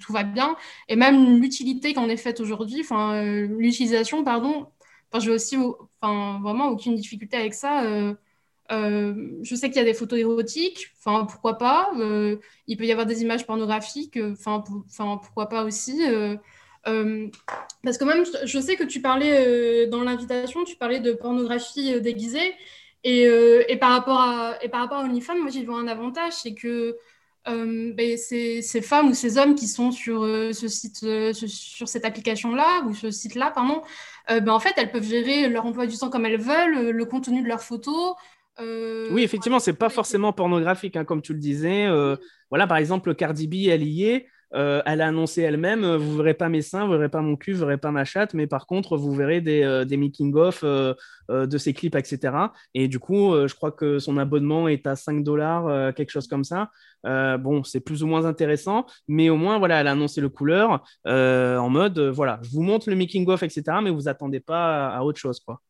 [0.00, 0.56] tout va bien.
[0.88, 4.68] Et même l'utilité qu'en est faite aujourd'hui, euh, l'utilisation, pardon,
[5.12, 5.56] enfin, j'ai aussi
[6.00, 7.84] vraiment aucune difficulté avec ça.
[7.84, 8.14] euh,
[9.42, 11.90] je sais qu'il y a des photos érotiques, pourquoi pas.
[12.66, 16.00] il peut y avoir des images pornographiques, enfin, pour- enfin, pourquoi pas aussi.
[17.82, 22.54] parce que même, je sais que tu parlais dans l'invitation, tu parlais de pornographie déguisée.
[23.04, 25.86] Et, euh, et par rapport à, et par rapport à OnlyFans, moi, j'y vois un
[25.88, 26.96] avantage, c'est que
[27.48, 31.32] euh, ben, ces, ces femmes ou ces hommes qui sont sur euh, ce site, euh,
[31.34, 33.82] ce- sur cette application-là, ou ce site-là, pardon,
[34.28, 37.42] ben, en fait, elles peuvent gérer leur emploi du temps comme elles veulent, le contenu
[37.42, 38.14] de leurs photos.
[39.10, 41.86] Oui, effectivement, c'est pas forcément pornographique, hein, comme tu le disais.
[42.50, 44.28] Voilà, par exemple, Cardi B, elle y est.
[44.54, 47.36] Euh, elle a annoncé elle-même, euh, vous verrez pas mes seins, vous verrez pas mon
[47.36, 50.60] cul, vous verrez pas ma chatte, mais par contre, vous verrez des, euh, des making-of
[50.62, 50.94] euh,
[51.30, 52.34] euh, de ses clips, etc.
[52.74, 56.44] Et du coup, je crois que son abonnement est à 5 dollars, quelque chose comme
[56.44, 56.70] ça.
[57.04, 60.84] Bon, c'est plus ou moins intéressant, mais au moins, voilà, elle a annoncé le couleur
[61.04, 65.02] en mode, voilà, je vous montre le making-of, etc., mais vous attendez pas à, à
[65.02, 65.60] autre chose, quoi.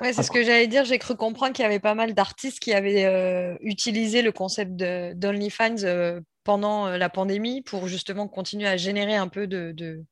[0.00, 0.84] Ouais, c'est ce que j'allais dire.
[0.84, 4.72] J'ai cru comprendre qu'il y avait pas mal d'artistes qui avaient euh, utilisé le concept
[4.72, 10.04] d'OnlyFans euh, pendant euh, la pandémie pour justement continuer à générer un peu de, de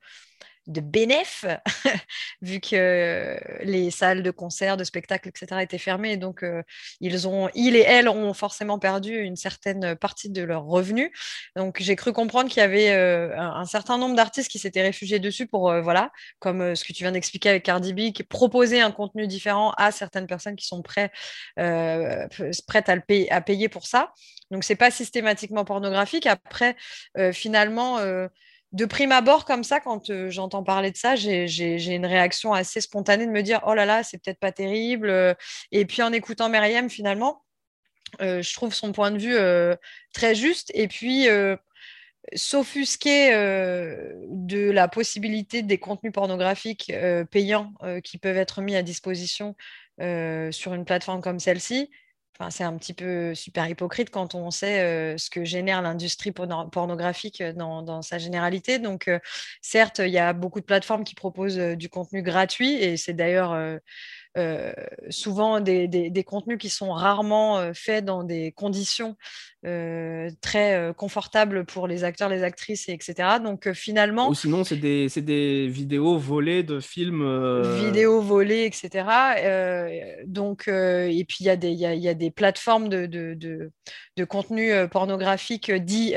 [0.66, 1.44] bénéf,
[2.42, 5.62] vu que les salles de concert, de spectacle, etc.
[5.62, 6.16] étaient fermées.
[6.16, 6.62] Donc, euh,
[7.00, 11.10] ils, ont, ils et elles ont forcément perdu une certaine partie de leurs revenus.
[11.56, 15.18] Donc, j'ai cru comprendre qu'il y avait euh, un, certain nombre d'artistes qui s'étaient réfugiés
[15.18, 18.80] dessus pour, euh, voilà, comme ce que tu viens d'expliquer avec Cardi B, qui proposer
[18.80, 21.12] un contenu différent à certaines personnes qui sont prêtes,
[21.56, 24.12] prêtes à, le payer, à payer pour ça.
[24.50, 26.26] Donc, c'est pas systématiquement pornographique.
[26.26, 26.76] Après,
[27.32, 27.98] finalement,
[28.72, 32.80] de prime abord, comme ça, quand euh, j'entends parler de ça, j'ai une réaction assez
[32.80, 35.10] spontanée de me dire oh là là, c'est peut-être pas terrible.
[35.10, 35.34] Euh.
[35.72, 37.42] Et puis en écoutant Myriam, finalement,
[38.20, 39.36] euh, je trouve son point de vue
[40.12, 40.70] très juste.
[40.74, 41.26] Et puis
[42.34, 46.92] s'offusquer de la possibilité des contenus pornographiques
[47.30, 47.72] payants
[48.04, 49.56] qui peuvent être mis à disposition
[49.98, 51.90] sur une plateforme comme celle-ci,
[52.48, 58.02] c'est un petit peu super hypocrite quand on sait ce que génère l'industrie pornographique dans,
[58.02, 58.78] sa généralité.
[58.78, 59.10] Donc,
[59.60, 63.54] certes, il y a beaucoup de plateformes qui proposent du contenu gratuit et c'est d'ailleurs
[65.10, 69.16] souvent des, contenus qui sont rarement faits dans des conditions
[69.66, 73.28] euh, très euh, confortable pour les acteurs, les actrices, et etc.
[73.44, 74.30] Donc euh, finalement.
[74.30, 77.22] Ou sinon, c'est des, des, vidéos volées de films.
[77.84, 79.04] Vidéos volées, etc.
[80.26, 83.34] donc, et puis il y, a des, y, a, y a des plateformes de, de,
[83.34, 83.70] de,
[84.20, 86.14] de contenu pornographique dits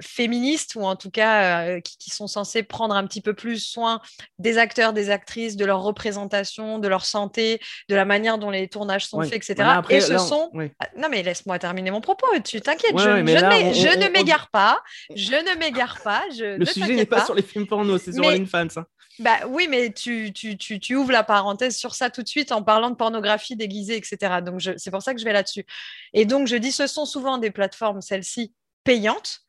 [0.00, 4.00] féministes, ou en tout cas qui, sont censés prendre un petit peu plus soin
[4.38, 8.68] des acteurs, des actrices, de leur représentation, de leur santé, de la manière dont les
[8.68, 9.68] tournages sont faits, etc.
[9.90, 10.50] et ce sont.
[10.80, 14.82] Ah, non, mais laisse-moi terminer mon propos, tu t'inquiètes je, ne m'égare pas.
[15.14, 16.24] Je ne m'égare pas.
[16.36, 18.68] Je le sujet n'est pas, sur les films porno, c'est sur OnlyFans.
[18.76, 18.86] Hein.
[19.18, 22.50] Bah oui, mais tu, tu, tu, tu, ouvres la parenthèse sur ça tout de suite
[22.50, 24.40] en parlant de pornographie déguisée, etc.
[24.44, 25.66] Donc c'est pour ça que je vais là-dessus.
[26.14, 29.40] Et donc je dis, ce sont souvent des plateformes, celles-ci, payantes.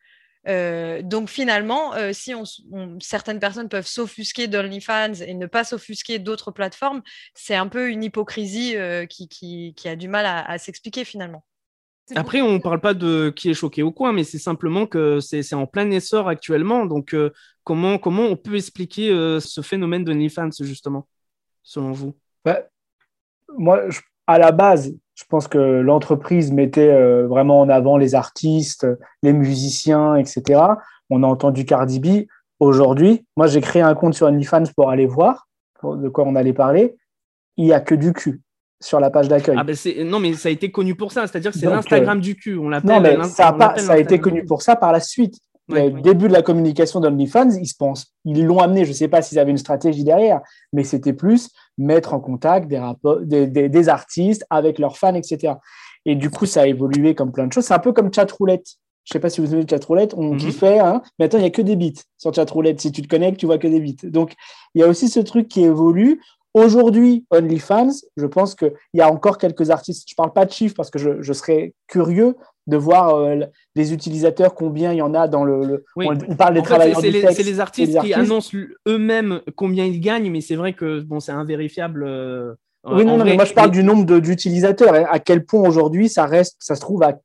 [0.49, 2.43] Euh, donc finalement, euh, si on,
[2.99, 7.01] certaines personnes peuvent s'offusquer d'OnlyFans et ne pas s'offusquer d'autres plateformes,
[7.33, 11.45] c'est un peu une hypocrisie euh, qui, qui, qui, a du mal à s'expliquer finalement.
[12.15, 15.19] Après, on ne parle pas de qui est choqué au coin, mais c'est simplement que
[15.19, 16.85] c'est en plein essor actuellement.
[16.85, 17.31] Donc, euh,
[17.63, 21.07] comment, comment on peut expliquer euh, ce phénomène de OnlyFans, justement,
[21.63, 22.17] selon vous?
[22.43, 22.67] Bah,
[23.57, 23.87] Moi,
[24.27, 28.88] à la base, je pense que l'entreprise mettait euh, vraiment en avant les artistes,
[29.22, 30.61] les musiciens, etc.
[31.09, 32.28] On a entendu Cardi B.
[32.59, 35.47] Aujourd'hui, moi, j'ai créé un compte sur OnlyFans pour aller voir
[35.84, 36.95] de quoi on allait parler.
[37.57, 38.41] Il n'y a que du cul
[38.82, 39.55] sur la page d'accueil.
[39.57, 42.22] Ah ben non, mais ça a été connu pour ça, c'est-à-dire que c'est l'Instagram euh,
[42.22, 42.57] du cul.
[42.57, 42.89] On l'appelle.
[42.89, 45.38] Non, mais ça a, pas, ça a été connu pour ça par la suite.
[45.70, 48.84] Début de la communication d'OnlyFans, ils se pensent, ils l'ont amené.
[48.84, 50.41] Je ne sais pas s'ils avaient une stratégie derrière,
[50.74, 55.53] mais c'était plus mettre en contact des, des, des, artistes avec leurs fans, etc.
[56.05, 57.65] Et du coup, ça a évolué comme plein de choses.
[57.65, 58.67] C'est un peu comme Chatroulette.
[59.05, 61.41] Je ne sais pas si vous savez Chatroulette, on mm kiffait, hein mais attends, il
[61.41, 62.80] n'y a que des bits sur Chatroulette.
[62.80, 63.97] Si tu te connectes, tu vois que des bits.
[64.03, 64.34] Donc,
[64.76, 66.21] il y a aussi ce truc qui évolue.
[66.53, 70.07] Aujourd'hui, OnlyFans, je pense qu'il y a encore quelques artistes.
[70.07, 72.36] Je ne parle pas de chiffres parce que je, serais curieux
[72.68, 73.41] de voir euh,
[73.76, 75.86] les utilisateurs, combien il y en a dans le.
[75.95, 77.11] On, parle des travailleurs C'est
[77.43, 78.57] les, artistes qui annoncent
[78.88, 82.03] eux-mêmes combien ils gagnent, mais c'est vrai que bon, c'est invérifiable.
[82.05, 82.53] Euh,
[82.86, 84.93] oui, non, non mais moi je parle du nombre d'utilisateurs.
[85.09, 87.20] À quel point aujourd'hui ça reste, ça se trouve à,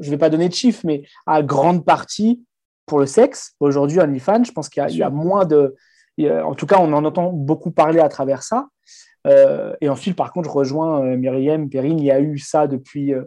[0.00, 2.44] je ne vais pas donner de chiffres, mais à grande partie
[2.86, 3.54] pour le sexe.
[3.60, 5.74] Aujourd'hui, OnlyFans, je pense qu'il y, a moins de
[6.20, 8.66] en tout cas, on en entend beaucoup parler à travers ça.
[9.26, 12.66] Euh, et ensuite, par contre, je rejoins euh, Myriam, Perrine, il y a eu ça
[12.66, 13.24] depuis, euh,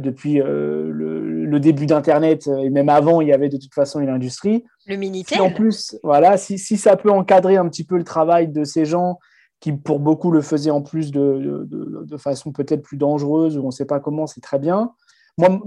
[0.00, 4.64] depuis le, début d'Internet, et même avant, il y avait de toute façon une industrie.
[4.86, 5.40] Le Minitel.
[5.40, 8.84] en plus, voilà, si, si, ça peut encadrer un petit peu le travail de ces
[8.84, 9.18] gens
[9.60, 13.62] qui, pour beaucoup, le faisaient en plus de, de, de façon peut-être plus dangereuse, ou
[13.62, 14.92] on ne sait pas comment, c'est très bien.
[15.38, 15.60] Moi,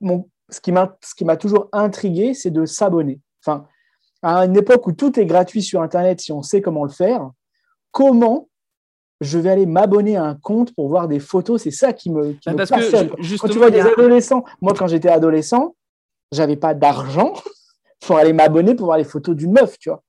[0.00, 0.72] mon, ce qui
[1.24, 3.20] m'a toujours intrigué, c'est de s'abonner.
[3.44, 3.66] Enfin,
[4.22, 7.30] à une époque où tout est gratuit sur Internet, si on sait comment le faire,
[7.92, 8.48] comment
[9.20, 12.32] je vais aller m'abonner à un compte pour voir des photos C'est ça qui me,
[12.32, 13.10] qui bah, passionne.
[13.40, 15.74] quand tu vois des adolescents, moi quand j'étais adolescent,
[16.32, 17.32] j'avais pas d'argent
[18.00, 20.02] pour aller m'abonner pour voir les photos d'une meuf, tu vois.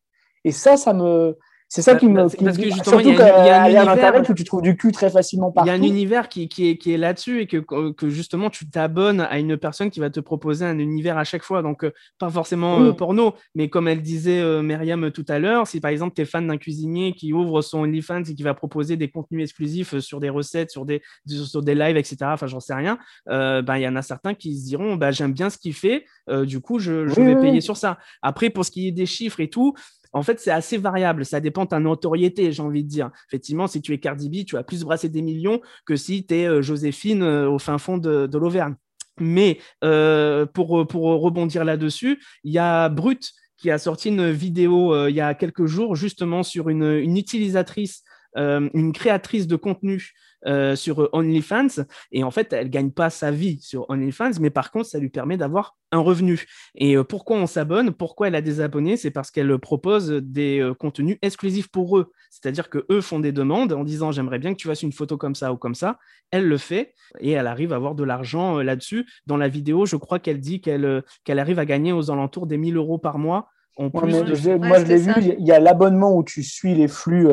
[0.44, 1.38] Et ça, ça me,
[1.70, 2.16] c'est ça bah, qui me.
[2.16, 5.10] Bah, parce que justement, il y, a, un univers où tu trouves du cul très
[5.10, 5.68] facilement partout.
[5.68, 7.58] Il y a un univers qui, qui est, qui est là-dessus et que,
[7.92, 11.44] que justement tu t'abonnes à une personne qui va te proposer un univers à chaque
[11.44, 11.62] fois.
[11.62, 15.68] Donc, euh, pas forcément euh, porno, mais comme elle disait euh, Myriam tout à l'heure,
[15.68, 18.54] si par exemple tu es fan d'un cuisinier qui ouvre son OnlyFans et qui va
[18.54, 22.62] proposer des contenus exclusifs sur des recettes, sur des, sur des lives, etc., enfin, j'en
[22.62, 25.58] sais rien, ben, il y en a certains qui se diront bah, j'aime bien ce
[25.58, 26.06] qu'il fait,
[26.44, 27.98] du coup, je, je vais payer sur ça.
[28.22, 29.74] Après, pour ce qui est des chiffres et tout,
[30.14, 31.26] en fait, c'est assez variable.
[31.26, 33.12] Ça dépend de ta notoriété, j'ai envie de dire.
[33.28, 36.36] Effectivement, si tu es Cardi B, tu vas plus brasser des millions que si tu
[36.36, 38.76] es Joséphine au fin fond de, l'Auvergne.
[39.20, 45.16] Mais pour, pour rebondir là-dessus, il y a Brut qui a sorti une vidéo il
[45.16, 48.04] y a quelques jours justement sur une utilisatrice,
[48.38, 50.14] une créatrice de contenu
[50.46, 51.84] euh, sur OnlyFans.
[52.12, 55.10] Et en fait, elle gagne pas sa vie sur OnlyFans, mais par contre, ça lui
[55.10, 56.46] permet d'avoir un revenu.
[56.76, 57.92] Et euh, pourquoi on s'abonne?
[57.92, 58.98] Pourquoi elle a des abonnés?
[58.98, 62.12] C'est parce qu'elle propose des euh, contenus exclusifs pour eux.
[62.30, 65.18] C'est-à-dire que eux font des demandes en disant j'aimerais bien que tu fasses une photo
[65.18, 65.98] comme ça ou comme ça.
[66.30, 69.08] Elle le fait et elle arrive à avoir de l'argent là-dessus.
[69.26, 72.58] Dans la vidéo, je crois qu'elle dit qu'elle qu'elle arrive à gagner aux alentours des
[72.58, 73.50] 1000 euros par mois.
[73.76, 77.28] En plus moi, je l'ai vu, il y a l'abonnement où tu suis les flux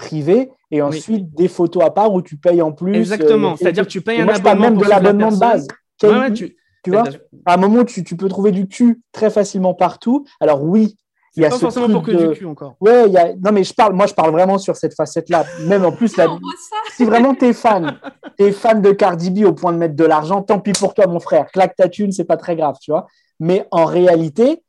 [0.00, 2.94] privés et ensuite des photos à part où tu payes en plus.
[2.94, 4.52] Exactement, euh, c'est-à-dire que tu payes un moi, abonnement.
[4.52, 5.68] Je parle même de l'abonnement de base.
[5.98, 7.04] tu, vois,
[7.44, 10.24] à un moment, tu, tu, peux trouver du cul très facilement partout.
[10.40, 10.96] Alors oui,
[11.36, 12.76] il y a pas forcément pour que du cul encore.
[12.80, 13.34] Ouais, il y a...
[13.34, 15.44] non mais je parle, moi je parle vraiment sur cette facette-là.
[15.66, 16.14] Même en plus,
[16.96, 17.98] si vraiment tu es fan,
[18.38, 20.94] tu es fan de Cardi B au point de mettre de l'argent, tant pis pour
[20.94, 21.46] toi mon frère.
[21.52, 23.06] Claque ta thune, c'est pas très grave, tu vois.
[23.38, 24.62] Mais en réalité,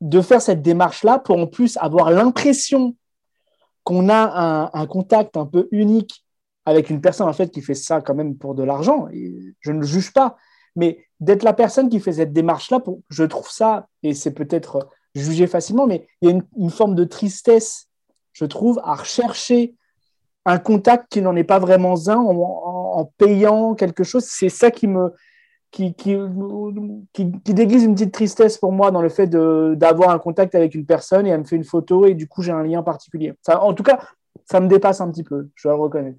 [0.00, 2.96] de faire cette démarche-là pour en plus avoir l'impression
[3.84, 6.24] qu'on a un, contact un peu unique
[6.64, 9.08] avec une personne en fait qui fait ça quand même pour de l'argent.
[9.60, 10.36] Je ne le juge pas,
[10.76, 15.46] mais d'être la personne qui fait cette démarche-là, je trouve ça, et c'est peut-être jugé
[15.46, 17.88] facilement, mais il y a une, forme de tristesse,
[18.32, 19.74] je trouve, à rechercher
[20.44, 24.24] un contact qui n'en est pas vraiment un en payant quelque chose.
[24.24, 25.12] C'est ça qui me,
[25.72, 26.16] qui, qui,
[27.14, 30.84] qui, déguise une petite tristesse pour moi dans le fait d'avoir un contact avec une
[30.84, 33.32] personne et elle me fait une photo et du coup j'ai un lien particulier.
[33.48, 33.98] En tout cas,
[34.44, 36.18] ça me dépasse un petit peu, je dois le reconnaître.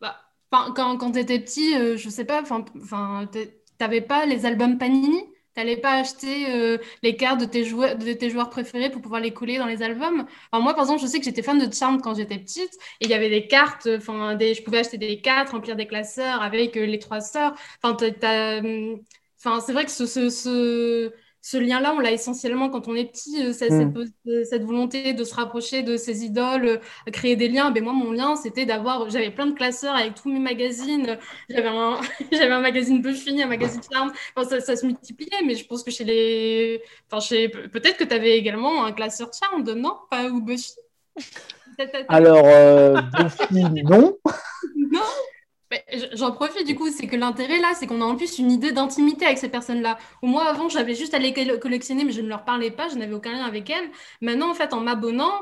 [0.00, 0.16] Bah,
[0.50, 3.38] quand quand tu étais petit, euh, je sais pas, tu
[3.80, 5.24] n'avais pas les albums Panini?
[5.54, 9.20] T'allais pas acheter euh, les cartes de tes, joueurs, de tes joueurs préférés pour pouvoir
[9.20, 10.26] les coller dans les albums?
[10.52, 13.10] moi, par exemple, je sais que j'étais fan de Charmed quand j'étais petite et il
[13.10, 16.76] y avait des cartes, enfin, des, je pouvais acheter des cartes, remplir des classeurs avec
[16.76, 17.54] euh, les trois sœurs.
[17.82, 17.96] Enfin,
[19.38, 21.12] enfin, c'est vrai que ce, ce ce
[21.58, 23.94] lien-là, on l'a essentiellement quand on est petit, euh, hmm.
[24.28, 27.70] euh, cette, volonté de se rapprocher de ses idoles, euh, créer des liens.
[27.70, 31.18] Ben moi, mon lien, c'était d'avoir, j'avais plein de classeurs avec tous mes magazines.
[31.48, 32.00] J'avais un,
[32.32, 34.12] j'avais un magazine Buffy, un magazine Charm.
[34.36, 37.48] Enfin, ça, se multipliait, mais je pense que chez les, enfin, chez...
[37.48, 40.74] peut-être que tu avais également un classeur Charm, non Pas ou Buffy
[42.08, 42.44] Alors,
[43.12, 44.18] Buffy, non.
[44.76, 45.00] non
[46.14, 48.72] J'en profite du coup, c'est que l'intérêt là, c'est qu'on a en plus une idée
[48.72, 49.98] d'intimité avec ces personnes-là.
[50.22, 52.96] Ou moi avant, j'avais juste à les collectionner, mais je ne leur parlais pas, je
[52.96, 53.88] n'avais aucun lien avec elles.
[54.20, 55.32] Maintenant, en fait, en m'abonnant,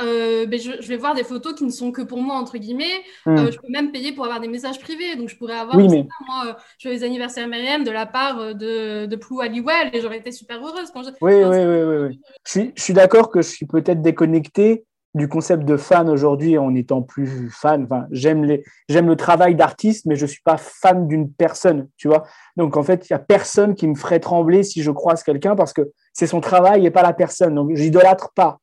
[0.00, 3.02] euh, ben, je, vais voir des photos qui ne sont que pour moi, entre guillemets.
[3.24, 3.38] Hmm.
[3.38, 5.16] Euh, je peux même payer pour avoir des messages privés.
[5.16, 6.06] Donc, je pourrais avoir, oui, mais...
[6.26, 10.32] moi, euh, joyeux anniversaire Myriam de la part de, de Plou Aliwell et j'aurais été
[10.32, 11.10] super heureuse quand je...
[11.20, 14.84] Oui, oui, oui, oui, Je suis, je suis d'accord que je suis peut-être déconnectée
[15.16, 17.84] du concept de fan aujourd'hui en étant plus fan.
[17.84, 22.06] Enfin, j'aime les, j'aime le travail d'artiste, mais je suis pas fan d'une personne, tu
[22.06, 22.24] vois.
[22.56, 25.56] Donc en fait, il y a personne qui me ferait trembler si je croise quelqu'un
[25.56, 27.54] parce que c'est son travail et pas la personne.
[27.54, 28.60] Donc j'idolâtre pas.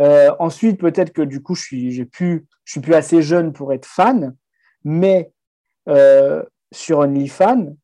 [0.00, 3.52] Euh, ensuite, peut-être que du coup, je suis, j'ai pu, je suis plus assez jeune
[3.52, 4.34] pour être fan,
[4.82, 5.30] mais
[5.88, 7.76] euh, sur OnlyFans,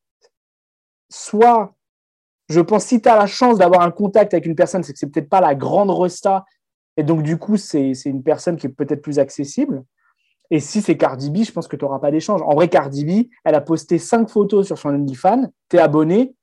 [1.08, 1.72] soit
[2.48, 4.98] je pense si tu as la chance d'avoir un contact avec une personne, c'est que
[4.98, 6.44] c'est peut-être pas la grande resta
[6.96, 9.84] et donc, du coup, c'est une personne qui est peut-être plus accessible.
[10.50, 12.42] Et si c'est Cardi B, je pense que tu n'auras pas d'échange.
[12.42, 16.34] En vrai, Cardi B, elle a posté cinq photos sur son OnlyFans, tu es abonné,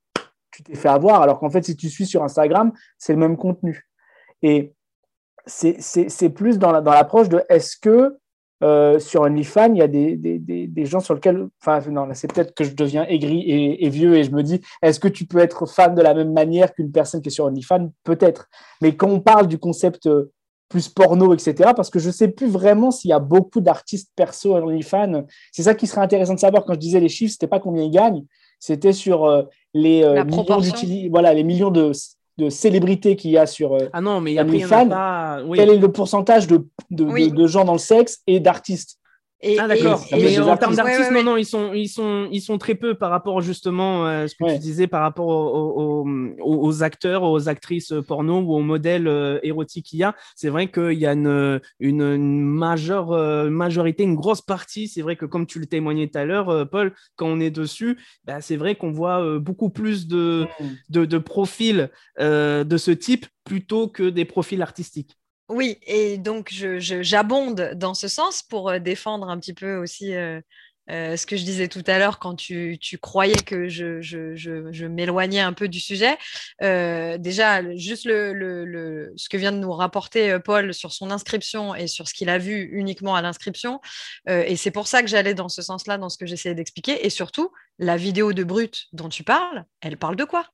[0.50, 1.22] tu t'es fait avoir.
[1.22, 3.88] Alors qu'en fait, si tu suis sur Instagram, c'est le même contenu.
[4.42, 4.74] Et
[5.46, 8.18] c'est plus dans l'approche de est-ce que
[8.62, 11.48] euh, sur OnlyFans, il y a des, des, des, gens sur lesquels.
[11.62, 14.42] Enfin, non, là, c'est peut-être que je deviens aigri et, et, vieux et je me
[14.42, 17.32] dis est-ce que tu peux être fan de la même manière qu'une personne qui est
[17.32, 17.90] sur OnlyFans?
[18.04, 18.48] Peut-être.
[18.82, 20.30] Mais quand on parle du concept euh,
[20.70, 21.72] plus porno, etc.
[21.76, 25.24] Parce que je ne sais plus vraiment s'il y a beaucoup d'artistes perso OnlyFans.
[25.52, 26.64] C'est ça qui serait intéressant de savoir.
[26.64, 28.24] Quand je disais les chiffres, c'était pas combien ils gagnent,
[28.58, 29.42] c'était sur euh,
[29.74, 31.90] les, euh, millions voilà, les millions de,
[32.38, 34.88] de célébrités qu'il y a sur euh, ah non, mais OnlyFans.
[35.54, 38.99] Quel est le pourcentage de, de, de gens dans le sexe et d'artistes?
[39.58, 40.04] Ah d'accord.
[40.12, 43.10] Mais en termes d'artistes, non, non, ils sont, ils sont, ils sont très peu par
[43.10, 46.06] rapport justement à ce que tu disais par rapport aux,
[46.40, 50.14] aux, acteurs, aux actrices porno ou aux modèles euh, érotiques qu'il y a.
[50.36, 54.88] C'est vrai qu'il y a une, une, majeure euh, majorité, une grosse partie.
[54.88, 57.50] C'est vrai que comme tu le témoignais tout à l'heure, euh, Paul, quand on est
[57.50, 60.64] dessus, bah, c'est vrai qu'on voit beaucoup plus de, mm.
[60.90, 65.19] de, de profils de ce type plutôt que des profils artistiques.
[65.50, 70.40] Oui, et donc j'abonde dans ce sens pour euh, défendre un petit peu aussi euh,
[70.90, 75.52] euh, ce que je disais tout à l'heure quand tu, croyais que je, m'éloignais un
[75.52, 76.16] peu du sujet.
[76.60, 82.14] Déjà, juste ce que vient de nous rapporter Paul sur son inscription et sur ce
[82.14, 83.80] qu'il a vu uniquement à l'inscription.
[84.28, 87.06] et c'est pour ça que j'allais dans ce sens-là, dans ce que j'essayais d'expliquer.
[87.06, 90.46] Et surtout, la vidéo de Brut dont tu parles, elle parle de quoi?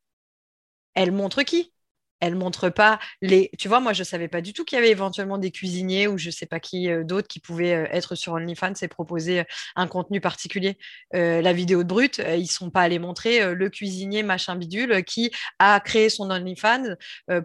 [0.95, 1.73] Elle montre qui?
[2.21, 3.51] Elle montre pas les.
[3.59, 6.19] Tu vois, moi, je savais pas du tout qu'il y avait éventuellement des cuisiniers ou
[6.19, 9.45] je sais pas qui euh, d'autres qui pouvaient euh, être sur OnlyFans et proposer euh,
[9.77, 10.79] un contenu particulier.
[11.13, 15.81] la vidéo de Brut, ils sont pas allés montrer le cuisinier machin bidule qui a
[15.81, 16.97] créé son OnlyFans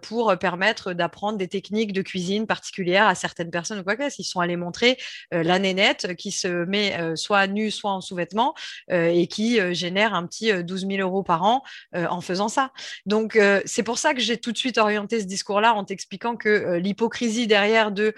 [0.02, 4.20] pour permettre d'apprendre des techniques de cuisine particulières à certaines personnes ou quoi que ce
[4.20, 4.98] Ils sont allés montrer
[5.30, 8.54] la nénette qui se met soit nue, soit en sous-vêtements
[8.90, 11.62] et qui génère un petit 12 000 euros par an
[11.94, 12.72] en faisant ça.
[13.06, 16.48] Donc, c'est pour ça que j'ai tout de suite orienter ce discours-là en t'expliquant que
[16.48, 18.14] euh, l'hypocrisie derrière de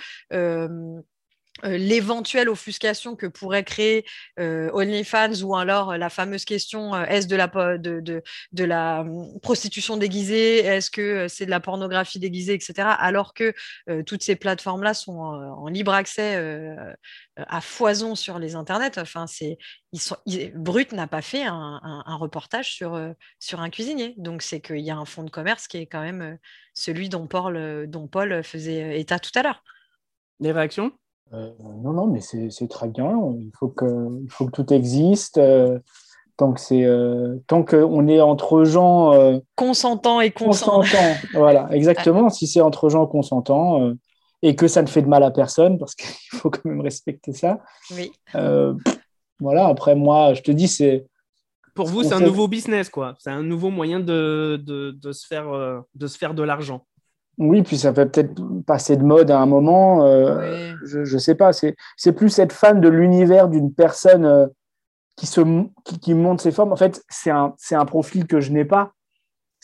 [1.64, 4.04] euh, euh, l'éventuelle offuscation que pourrait créer
[4.38, 7.48] OnlyFans ou alors la fameuse question est-ce de la,
[7.78, 12.88] de, de, la hum, prostitution déguisée, est-ce que c'est de la pornographie déguisée, etc.
[12.98, 13.54] Alors que
[14.02, 16.36] toutes ces plateformes-là sont en, libre accès
[17.36, 18.98] à foison sur les internets.
[18.98, 19.26] Enfin,
[20.54, 22.98] Brut n'a pas fait un, reportage sur,
[23.38, 24.14] sur un cuisinier.
[24.16, 26.38] Donc c'est qu'il y a un fonds de commerce qui est quand même
[26.74, 29.62] celui dont Paul, dont Paul faisait état tout à l'heure.
[30.40, 30.92] Les réactions?
[31.32, 31.50] Euh,
[31.82, 33.10] non, non, mais c'est très bien.
[33.38, 35.38] Il faut que, il faut que tout existe.
[35.38, 35.78] Euh,
[36.36, 39.12] tant que c'est, euh, tant qu'on est entre gens
[39.54, 41.14] consentants et consentants.
[41.34, 42.28] voilà, exactement.
[42.28, 43.92] si c'est entre gens consentants
[44.42, 46.08] et que ça ne fait de mal à personne, parce qu'il
[46.38, 47.60] faut quand même respecter ça.
[47.92, 48.12] Oui.
[49.40, 49.66] voilà.
[49.66, 51.06] Après, moi, je te dis, c'est
[51.74, 53.16] pour vous, c'est un nouveau business, quoi.
[53.18, 56.86] C'est un nouveau moyen de, de, de, se faire, de se faire de l'argent.
[57.38, 60.04] Oui, puis ça fait peut-être passer de mode à un moment.
[60.06, 61.50] Euh, je ne sais pas.
[61.52, 64.46] C'est plus être fan de l'univers d'une personne euh,
[65.16, 65.40] qui, se,
[66.00, 66.72] qui, monte ses formes.
[66.72, 68.92] En fait, c'est un, un profil que je n'ai pas.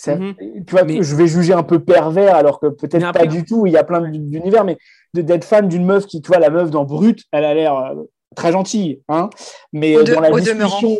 [0.07, 0.35] Mhm.
[0.67, 3.67] Tu vois, je vais juger un peu pervers alors que peut-être pas du tout.
[3.67, 4.79] Il y a plein d'univers, mais
[5.15, 7.95] d'être fan d'une meuf qui, tu vois, la meuf dans Brut, elle a l'air euh,
[8.37, 9.29] très gentille, hein,
[9.73, 10.99] mais euh, dans la discussion,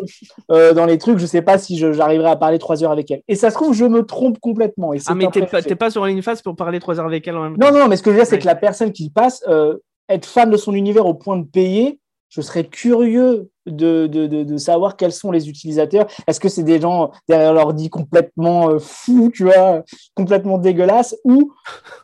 [0.51, 3.21] euh, dans les trucs, je sais pas si j'arriverai à parler trois heures avec elle.
[3.27, 4.93] Et ça se trouve, je me trompe complètement.
[4.93, 7.37] Et ah, mais t'es pas, pas, sur une face pour parler trois heures avec elle
[7.37, 7.71] en même temps.
[7.71, 9.77] Non, non, mais ce que je veux dire, c'est que la personne qui passe, euh,
[10.09, 14.57] être fan de son univers au point de payer, je serais curieux de, de, de,
[14.57, 16.07] savoir quels sont les utilisateurs.
[16.27, 19.83] Est-ce que c'est des gens derrière l'ordi complètement fous, tu vois,
[20.15, 21.51] complètement dégueulasses, ou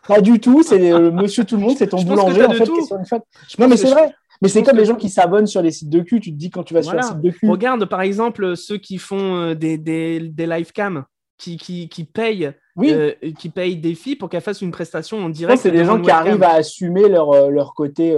[0.05, 2.85] pas du tout, c'est monsieur tout le monde, c'est ton boulanger en fait, qui est
[2.85, 3.21] sur une fan.
[3.57, 4.13] Non, mais c'est vrai.
[4.41, 6.19] Mais c'est comme les gens qui s'abonnent sur les sites de cul.
[6.19, 7.49] Tu te dis quand tu vas sur un site de cul.
[7.49, 11.05] Regarde par exemple ceux qui font euh, des, des, des live cam,
[11.37, 12.51] qui, qui, qui payent.
[12.79, 15.59] Euh, qui payent des filles pour qu'elles fassent une prestation en direct.
[15.59, 18.15] C'est des gens qui arrivent à assumer leur, euh, leur côté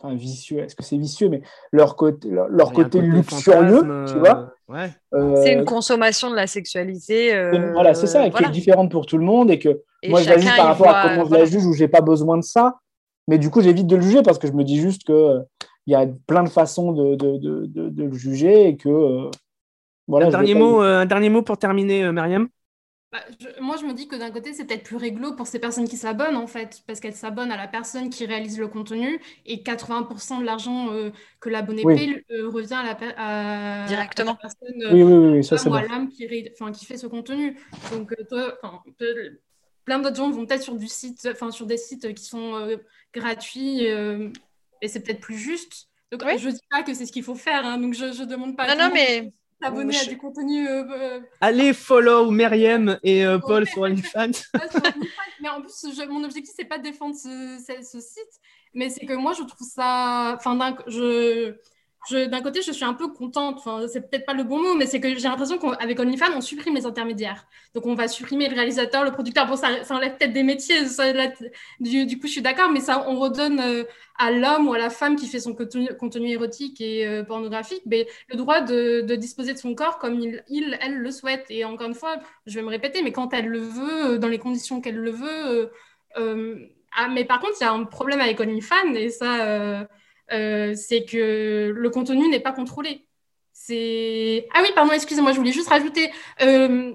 [0.00, 0.60] enfin, vicieux.
[0.60, 1.42] Est-ce que c'est vicieux Mais
[1.72, 4.54] leur côté, leur, côté, luxurieux, tu vois.
[5.42, 7.50] c'est une consommation de la sexualité.
[7.74, 10.38] voilà, c'est ça, qui est différente pour tout le monde et que moi, je la
[10.38, 12.76] juge par rapport à comment je la juge où j'ai pas besoin de ça.
[13.28, 15.40] Mais du coup, j'évite de le juger parce que je me dis juste qu'il euh,
[15.86, 18.88] il y a plein de façons de, de, de, de le juger et que.
[18.88, 19.30] Euh,
[20.08, 22.48] voilà, un, dernier mot, euh, un dernier mot pour terminer, Myriam?
[23.12, 23.18] Bah,
[23.60, 25.96] moi, je me dis que d'un côté, c'est peut-être plus réglo pour ces personnes qui
[25.96, 30.40] s'abonnent, en fait, parce qu'elles s'abonnent à la personne qui réalise le contenu et 80%
[30.40, 30.88] de l'argent
[31.38, 34.34] que l'abonné paye revient à la, Directement.
[34.34, 37.58] personne oui, oui, oui, ça, ou à l'homme qui, qui, fait ce contenu.
[37.92, 38.58] Donc, toi,
[39.84, 42.76] plein d'autres gens vont peut-être sur du site, enfin sur des sites qui sont euh,
[43.12, 44.30] gratuits euh,
[44.80, 45.88] et c'est peut-être plus juste.
[46.10, 48.56] Donc je dis pas que c'est ce qu'il faut faire, hein, donc je, ne demande
[48.56, 48.74] pas.
[48.74, 50.68] Non, non, mais s'abonner à du contenu.
[50.68, 54.42] Euh, Allez follow Meriem et Paul sur OnlyFans.
[55.40, 58.40] mais en plus, mon objectif c'est pas de défendre ce, ce site,
[58.74, 61.54] mais c'est que moi je trouve ça, enfin je
[62.10, 63.58] d'un côté, je suis un peu contente.
[63.58, 66.40] Enfin, c'est peut-être pas le bon mot, mais c'est que j'ai l'impression qu'avec OnlyFans, on
[66.40, 67.46] supprime les intermédiaires.
[67.74, 69.46] Donc, on va supprimer le réalisateur, le producteur.
[69.46, 70.80] Bon, ça, enlève peut-être des métiers.
[71.80, 73.84] du, coup, je suis d'accord, mais ça, on redonne euh,
[74.18, 78.06] à l'homme ou à la femme qui fait son contenu, érotique et euh, pornographique mais
[78.28, 81.46] le droit de, disposer de son corps comme il, il, elle le souhaite.
[81.50, 84.28] Et encore une fois, je vais me répéter, mais quand elle le veut, euh, dans
[84.28, 85.70] les conditions qu'elle le veut.
[86.94, 89.86] ah, mais par contre, il y a un problème avec OnlyFans et ça
[90.32, 93.06] euh, c'est que le contenu n'est pas contrôlé.
[93.52, 96.10] C'est ah oui, pardon, excusez-moi, je voulais juste rajouter.
[96.42, 96.94] Euh,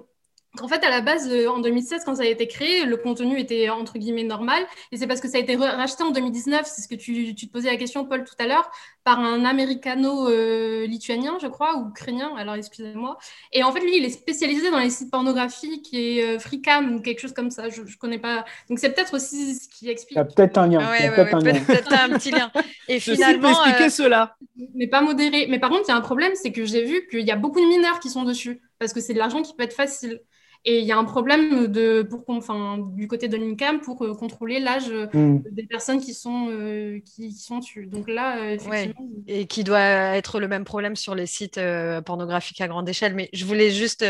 [0.62, 3.40] En fait, à la base, euh, en 2016, quand ça a été créé, le contenu
[3.40, 4.64] était entre guillemets normal.
[4.92, 7.48] Et c'est parce que ça a été racheté en 2019, c'est ce que tu, tu,
[7.48, 8.70] te posais la question, Paul, tout à l'heure,
[9.04, 13.18] par un américano-lituanien, je crois, ou ukrainien, alors excusez-moi.
[13.54, 17.02] Et en fait, lui, il est spécialisé dans les sites pornographiques et euh, Freecam ou
[17.02, 17.70] quelque chose comme ça.
[17.70, 18.46] Je ne connais pas.
[18.70, 20.16] Donc, c'est peut-être aussi ce qui explique.
[20.16, 20.80] Il y a peut-être un lien.
[20.80, 22.52] peut-être un, un, petit lien.
[22.88, 23.54] Et finalement.
[23.54, 24.36] Peut expliquer cela.
[24.76, 25.48] Mais pas modéré.
[25.50, 27.36] Mais par contre, il y a un problème, c'est que j'ai vu qu'il y a
[27.36, 30.22] beaucoup de mineurs qui sont dessus parce que c'est de l'argent qui peut être facile.
[30.66, 34.14] Et il y a un problème de, pour, enfin, du côté de l'INCAM pour euh,
[34.14, 35.44] contrôler l'âge euh, mm.
[35.52, 37.86] des personnes qui sont, euh, qui, sont dessus.
[37.86, 39.08] Donc là, effectivement.
[39.28, 41.60] Et qui doit être le même problème sur les sites
[42.06, 43.16] pornographiques à grande échelle.
[43.16, 44.06] Mais je voulais juste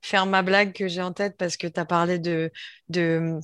[0.00, 2.50] faire ma blague que j'ai en tête parce que tu as parlé de.
[2.88, 3.38] de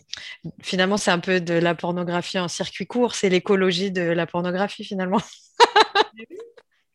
[0.62, 3.14] finalement, c'est un peu de la pornographie en circuit court.
[3.14, 5.20] C'est l'écologie de la pornographie, finalement.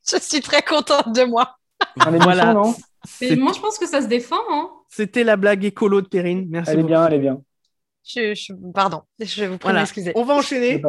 [0.09, 1.57] je suis très contente de moi.
[1.97, 2.53] voilà.
[2.53, 2.75] non?
[3.37, 4.41] Moi, je pense que ça se défend.
[4.49, 4.69] Hein.
[4.87, 6.47] C'était la blague écolo de Perrine.
[6.49, 6.71] Merci.
[6.71, 7.41] Elle est bien, elle est bien.
[8.05, 10.11] Je, pardon, je vous prie d'excuser.
[10.15, 10.81] On va enchaîner.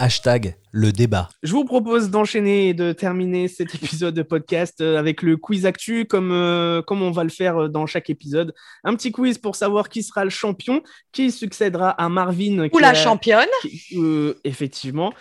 [0.00, 1.28] Hashtag le débat.
[1.44, 5.66] Je vous propose d'enchaîner et de terminer cet épisode de podcast euh, avec le quiz
[5.66, 8.52] actu, comme, euh, comme on va le faire euh, dans chaque épisode.
[8.82, 10.82] Un petit quiz pour savoir qui sera le champion,
[11.12, 12.68] qui succédera à Marvin.
[12.72, 13.46] Ou la championne.
[14.42, 15.12] effectivement,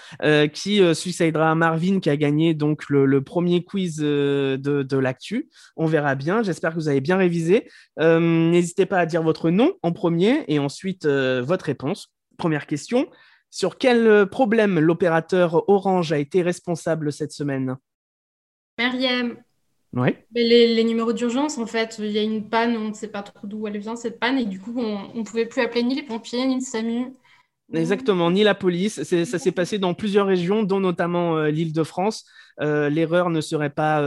[0.53, 5.49] qui succédera à Marvin qui a gagné donc le, premier quiz de, de l'actu.
[5.77, 6.41] On verra bien.
[6.41, 7.69] J'espère que vous avez bien révisé.
[7.99, 12.11] N'hésitez pas à dire votre nom en premier et ensuite votre réponse.
[12.37, 13.07] Première question.
[13.53, 17.77] Sur quel euh, problème l'opérateur Orange a été responsable cette semaine?
[18.79, 19.37] Myriam.
[19.95, 20.15] Oui.
[20.33, 23.45] Les, numéros d'urgence, en fait, il y a une panne, on ne sait pas trop
[23.45, 26.01] d'où elle vient cette panne, et du coup, on ne pouvait plus appeler ni les
[26.01, 27.13] pompiers, ni le SAMU.
[27.71, 29.03] Exactement, ni la police.
[29.03, 32.25] Ça s'est passé dans plusieurs régions, dont notamment euh, l'île de France.
[32.61, 34.01] Euh, l'erreur ne serait pas,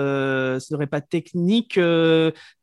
[0.91, 1.79] pas technique,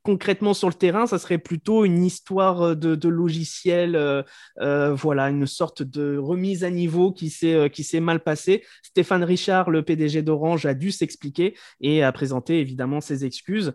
[0.04, 4.22] concrètement sur le terrain, ça serait plutôt une histoire euh, de, logiciel, euh,
[4.60, 8.64] euh, voilà, une sorte de remise à niveau qui s'est qui s'est mal passée.
[8.84, 13.74] Stéphane Richard, le PDG d'Orange, a dû s'expliquer et a présenté évidemment ses excuses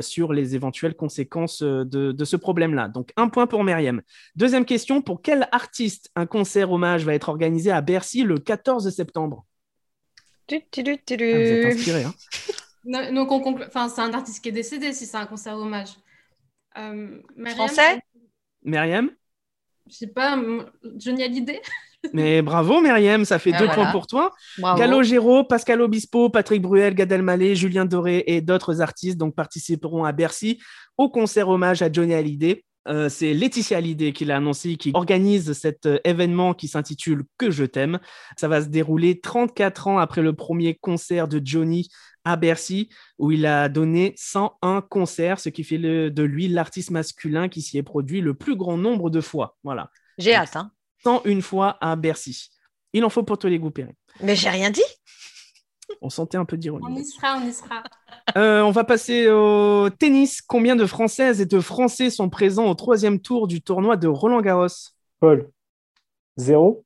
[0.00, 2.88] sur les éventuelles conséquences de, ce problème-là.
[2.88, 4.02] Donc un point pour Myriam.
[4.36, 8.88] Deuxième question, pour quel artiste un concert hommage va être organisé à Bercy le 14
[8.90, 9.46] septembre?
[10.52, 12.14] Ah, Vous êtes inspiré, hein
[13.12, 15.90] donc, on enfin, c'est un artiste qui est décédé si c'est un concert hommage.
[16.78, 17.20] Euh,
[17.54, 18.00] Français?
[18.62, 19.10] Myriam?
[19.88, 20.38] Je sais pas,
[20.96, 21.60] Johnny Hallyday
[22.12, 24.32] Mais bravo Myriam, ça fait ah, deux points pour toi.
[24.58, 25.02] Bravo.
[25.02, 30.12] Géraud, Pascal Obispo, Patrick Bruel, Gad Elmaleh, Julien Doré et d'autres artistes donc participeront à
[30.12, 30.60] Bercy
[30.96, 32.64] au concert hommage à Johnny Hallyday.
[32.86, 37.50] Euh, c'est Laetitia Hallyday qui l'a annoncé, qui organise cet euh, événement qui s'intitule Que
[37.50, 37.98] je t'aime.
[38.36, 41.88] Ça va se dérouler 34 ans après le premier concert de Johnny
[42.24, 47.48] à Bercy, où il a donné 101 concerts, ce qui fait de lui l'artiste masculin
[47.48, 49.56] qui s'y est produit le plus grand nombre de fois.
[49.62, 49.90] Voilà.
[50.18, 50.56] J'ai hâte.
[50.56, 50.72] Hein.
[51.04, 52.50] 101 fois à Bercy.
[52.92, 53.72] Il en faut pour tous les goûts,
[54.22, 54.82] Mais j'ai rien dit.
[56.00, 56.86] On sentait un peu d'ironie.
[56.88, 57.82] On y sera, on y sera.
[58.36, 60.42] Euh, on va passer au tennis.
[60.42, 64.40] Combien de Françaises et de Français sont présents au troisième tour du tournoi de Roland
[64.40, 64.66] Garros?
[65.20, 65.50] Paul.
[66.36, 66.84] Zéro.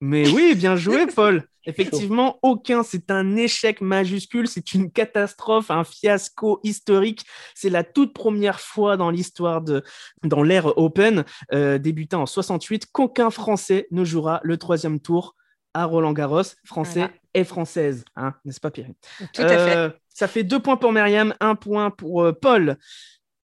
[0.00, 1.44] Mais oui, bien joué, Paul.
[1.66, 2.82] Effectivement, aucun.
[2.82, 4.48] C'est un échec majuscule.
[4.48, 7.26] C'est une catastrophe, un fiasco historique.
[7.54, 9.82] C'est la toute première fois dans l'histoire de,
[10.22, 15.36] dans l'ère Open, euh, débutant en 68, qu'aucun Français ne jouera le troisième tour
[15.74, 18.90] à Roland Garros, français et française, hein, n'est-ce pas, Pierre?
[19.32, 19.76] Tout à fait.
[19.76, 22.76] Euh, ça fait deux points pour Myriam, un point pour euh, Paul.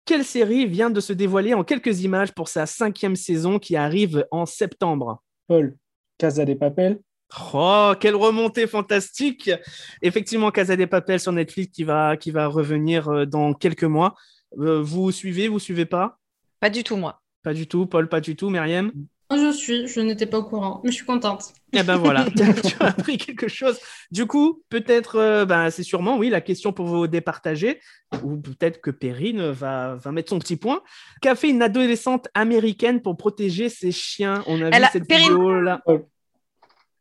[0.04, 4.26] Quelle série vient de se dévoiler en quelques images pour sa cinquième saison qui arrive
[4.30, 5.22] en septembre?
[5.46, 5.76] Paul,
[6.18, 7.00] Casa des Papel.
[7.54, 9.50] Oh, quelle remontée fantastique
[10.02, 14.14] Effectivement, Casa des Papel sur Netflix qui va, qui va revenir euh, dans quelques mois.
[14.58, 16.18] Euh, vous suivez, vous suivez pas?
[16.58, 17.20] Pas du tout, moi.
[17.42, 18.92] Pas du tout, Paul, pas du tout, Myriam?
[19.36, 21.52] Je suis, je n'étais pas au courant, mais je suis contente.
[21.72, 23.78] Eh ben voilà, tu as appris quelque chose.
[24.10, 27.80] Du coup, peut-être, euh, ben, c'est sûrement, oui, la question pour vous départager,
[28.24, 30.82] ou peut-être que Perrine va, va mettre son petit point.
[31.22, 34.42] Qu'a fait une adolescente américaine pour protéger ses chiens?
[34.46, 35.82] On a vu cette vidéo-là.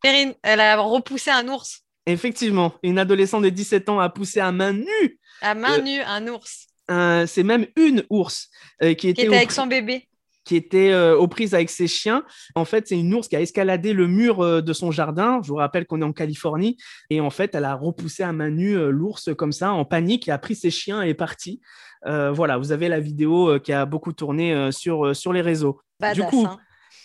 [0.01, 1.83] Perrine, elle a repoussé un ours.
[2.05, 5.19] Effectivement, une adolescente de 17 ans a poussé à main nue.
[5.41, 6.67] À main euh, nue, un ours.
[6.87, 8.49] c'est même une ours
[8.83, 10.08] euh, qui était, avec son bébé.
[10.49, 12.23] Qui était euh, aux prises avec ses chiens.
[12.55, 15.41] En fait, c'est une ours qui a escaladé le mur de son jardin.
[15.43, 16.77] Je vous rappelle qu'on est en Californie.
[17.11, 20.31] Et en fait, elle a repoussé à main nue l'ours comme ça, en panique, et
[20.31, 21.61] a pris ses chiens et est partie.
[22.03, 25.81] voilà, vous avez la vidéo qui a beaucoup tourné sur, sur les réseaux.
[26.15, 26.57] du coup, hein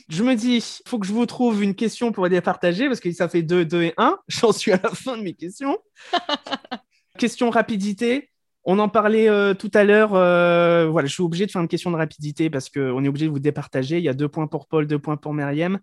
[0.08, 3.00] je me dis, il faut que je vous trouve une question pour les partager parce
[3.00, 4.18] que ça fait 2, 2 et 1.
[4.28, 5.78] J'en suis à la fin de mes questions.
[7.18, 8.30] question rapidité.
[8.64, 10.10] On en parlait tout à l'heure.
[10.10, 13.30] voilà, je suis obligé de faire une question de rapidité parce qu'on est obligé de
[13.30, 13.98] vous départager.
[13.98, 15.78] Il y a deux points pour Paul, deux points pour Myriam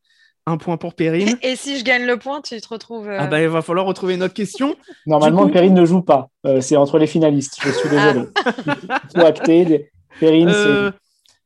[0.45, 1.37] un point pour Perrine.
[1.43, 3.09] Et si je gagne le point, tu te retrouves.
[3.09, 4.75] Ah bah, il va falloir retrouver une autre question.
[5.05, 5.51] Normalement, coup...
[5.51, 6.29] Perrine ne joue pas.
[6.61, 7.59] c'est entre les finalistes.
[7.63, 8.25] Je suis désolé.
[8.45, 9.01] Ah.
[9.13, 9.91] Il faut acter.
[10.19, 10.97] Perrine, c'est.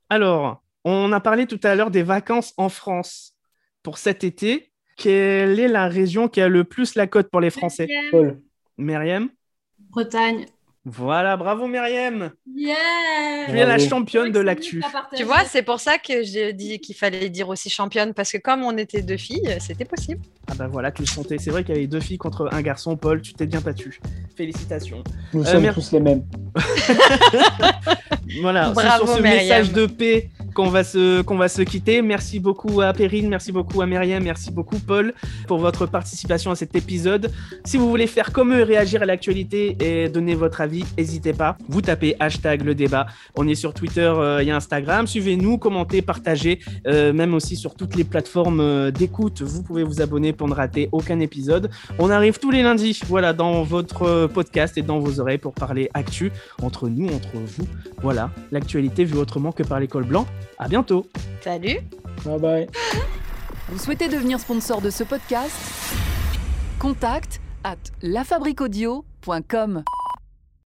[0.10, 3.34] Alors, on a parlé tout à l'heure des vacances en France
[3.84, 4.72] pour cet été.
[4.98, 7.88] Quelle est la région qui a le plus la cote pour les Français?
[8.12, 8.42] Paul.
[8.78, 9.30] Myriam?
[9.90, 10.46] Bretagne.
[10.88, 12.30] Voilà, bravo Myriam.
[12.56, 12.76] Yeah
[13.48, 14.84] Tu es la championne de l'actu.
[15.16, 18.38] Tu vois, c'est pour ça que j'ai dit qu'il fallait dire aussi championne, parce que
[18.38, 20.22] comme on était deux filles, c'était possible.
[20.48, 21.38] Ah bah voilà, tu le sentais.
[21.40, 22.96] C'est vrai qu'il y avait deux filles contre un garçon.
[22.98, 24.00] Paul, tu t'es bien battu.
[24.36, 25.04] Félicitations.
[25.34, 26.24] Nous euh, sommes tous les mêmes.
[28.42, 32.01] voilà, c'est sur ce message de paix qu'on va, se, quitter.
[32.01, 35.14] Merci beaucoup à Perrine, merci beaucoup à Myriam, merci beaucoup Paul
[35.47, 37.30] pour votre participation à cet épisode.
[37.66, 41.58] Si vous voulez faire comme eux, réagir à l'actualité et donner votre avis, n'hésitez pas.
[41.68, 43.06] Vous tapez hashtag le débat.
[43.36, 45.08] On est sur Twitter euh, et Instagram.
[45.08, 49.41] Suivez-nous, commentez, partagez, euh, même aussi sur toutes les plateformes euh, d'écoute.
[49.41, 51.70] Vous pouvez vous abonner pour ne rater aucun épisode.
[51.99, 55.89] On arrive tous les lundis, voilà, dans votre podcast et dans vos oreilles pour parler
[55.93, 56.32] actu
[56.64, 57.68] entre nous, entre vous.
[58.01, 60.26] Voilà, l'actualité vue autrement que par l'école blanc.
[60.58, 61.08] À bientôt.
[61.41, 61.80] Salut.
[62.26, 62.68] Bye bye.
[63.70, 65.56] Vous souhaitez devenir sponsor de ce podcast?
[66.80, 69.84] Contact à lafabriquaudio.com.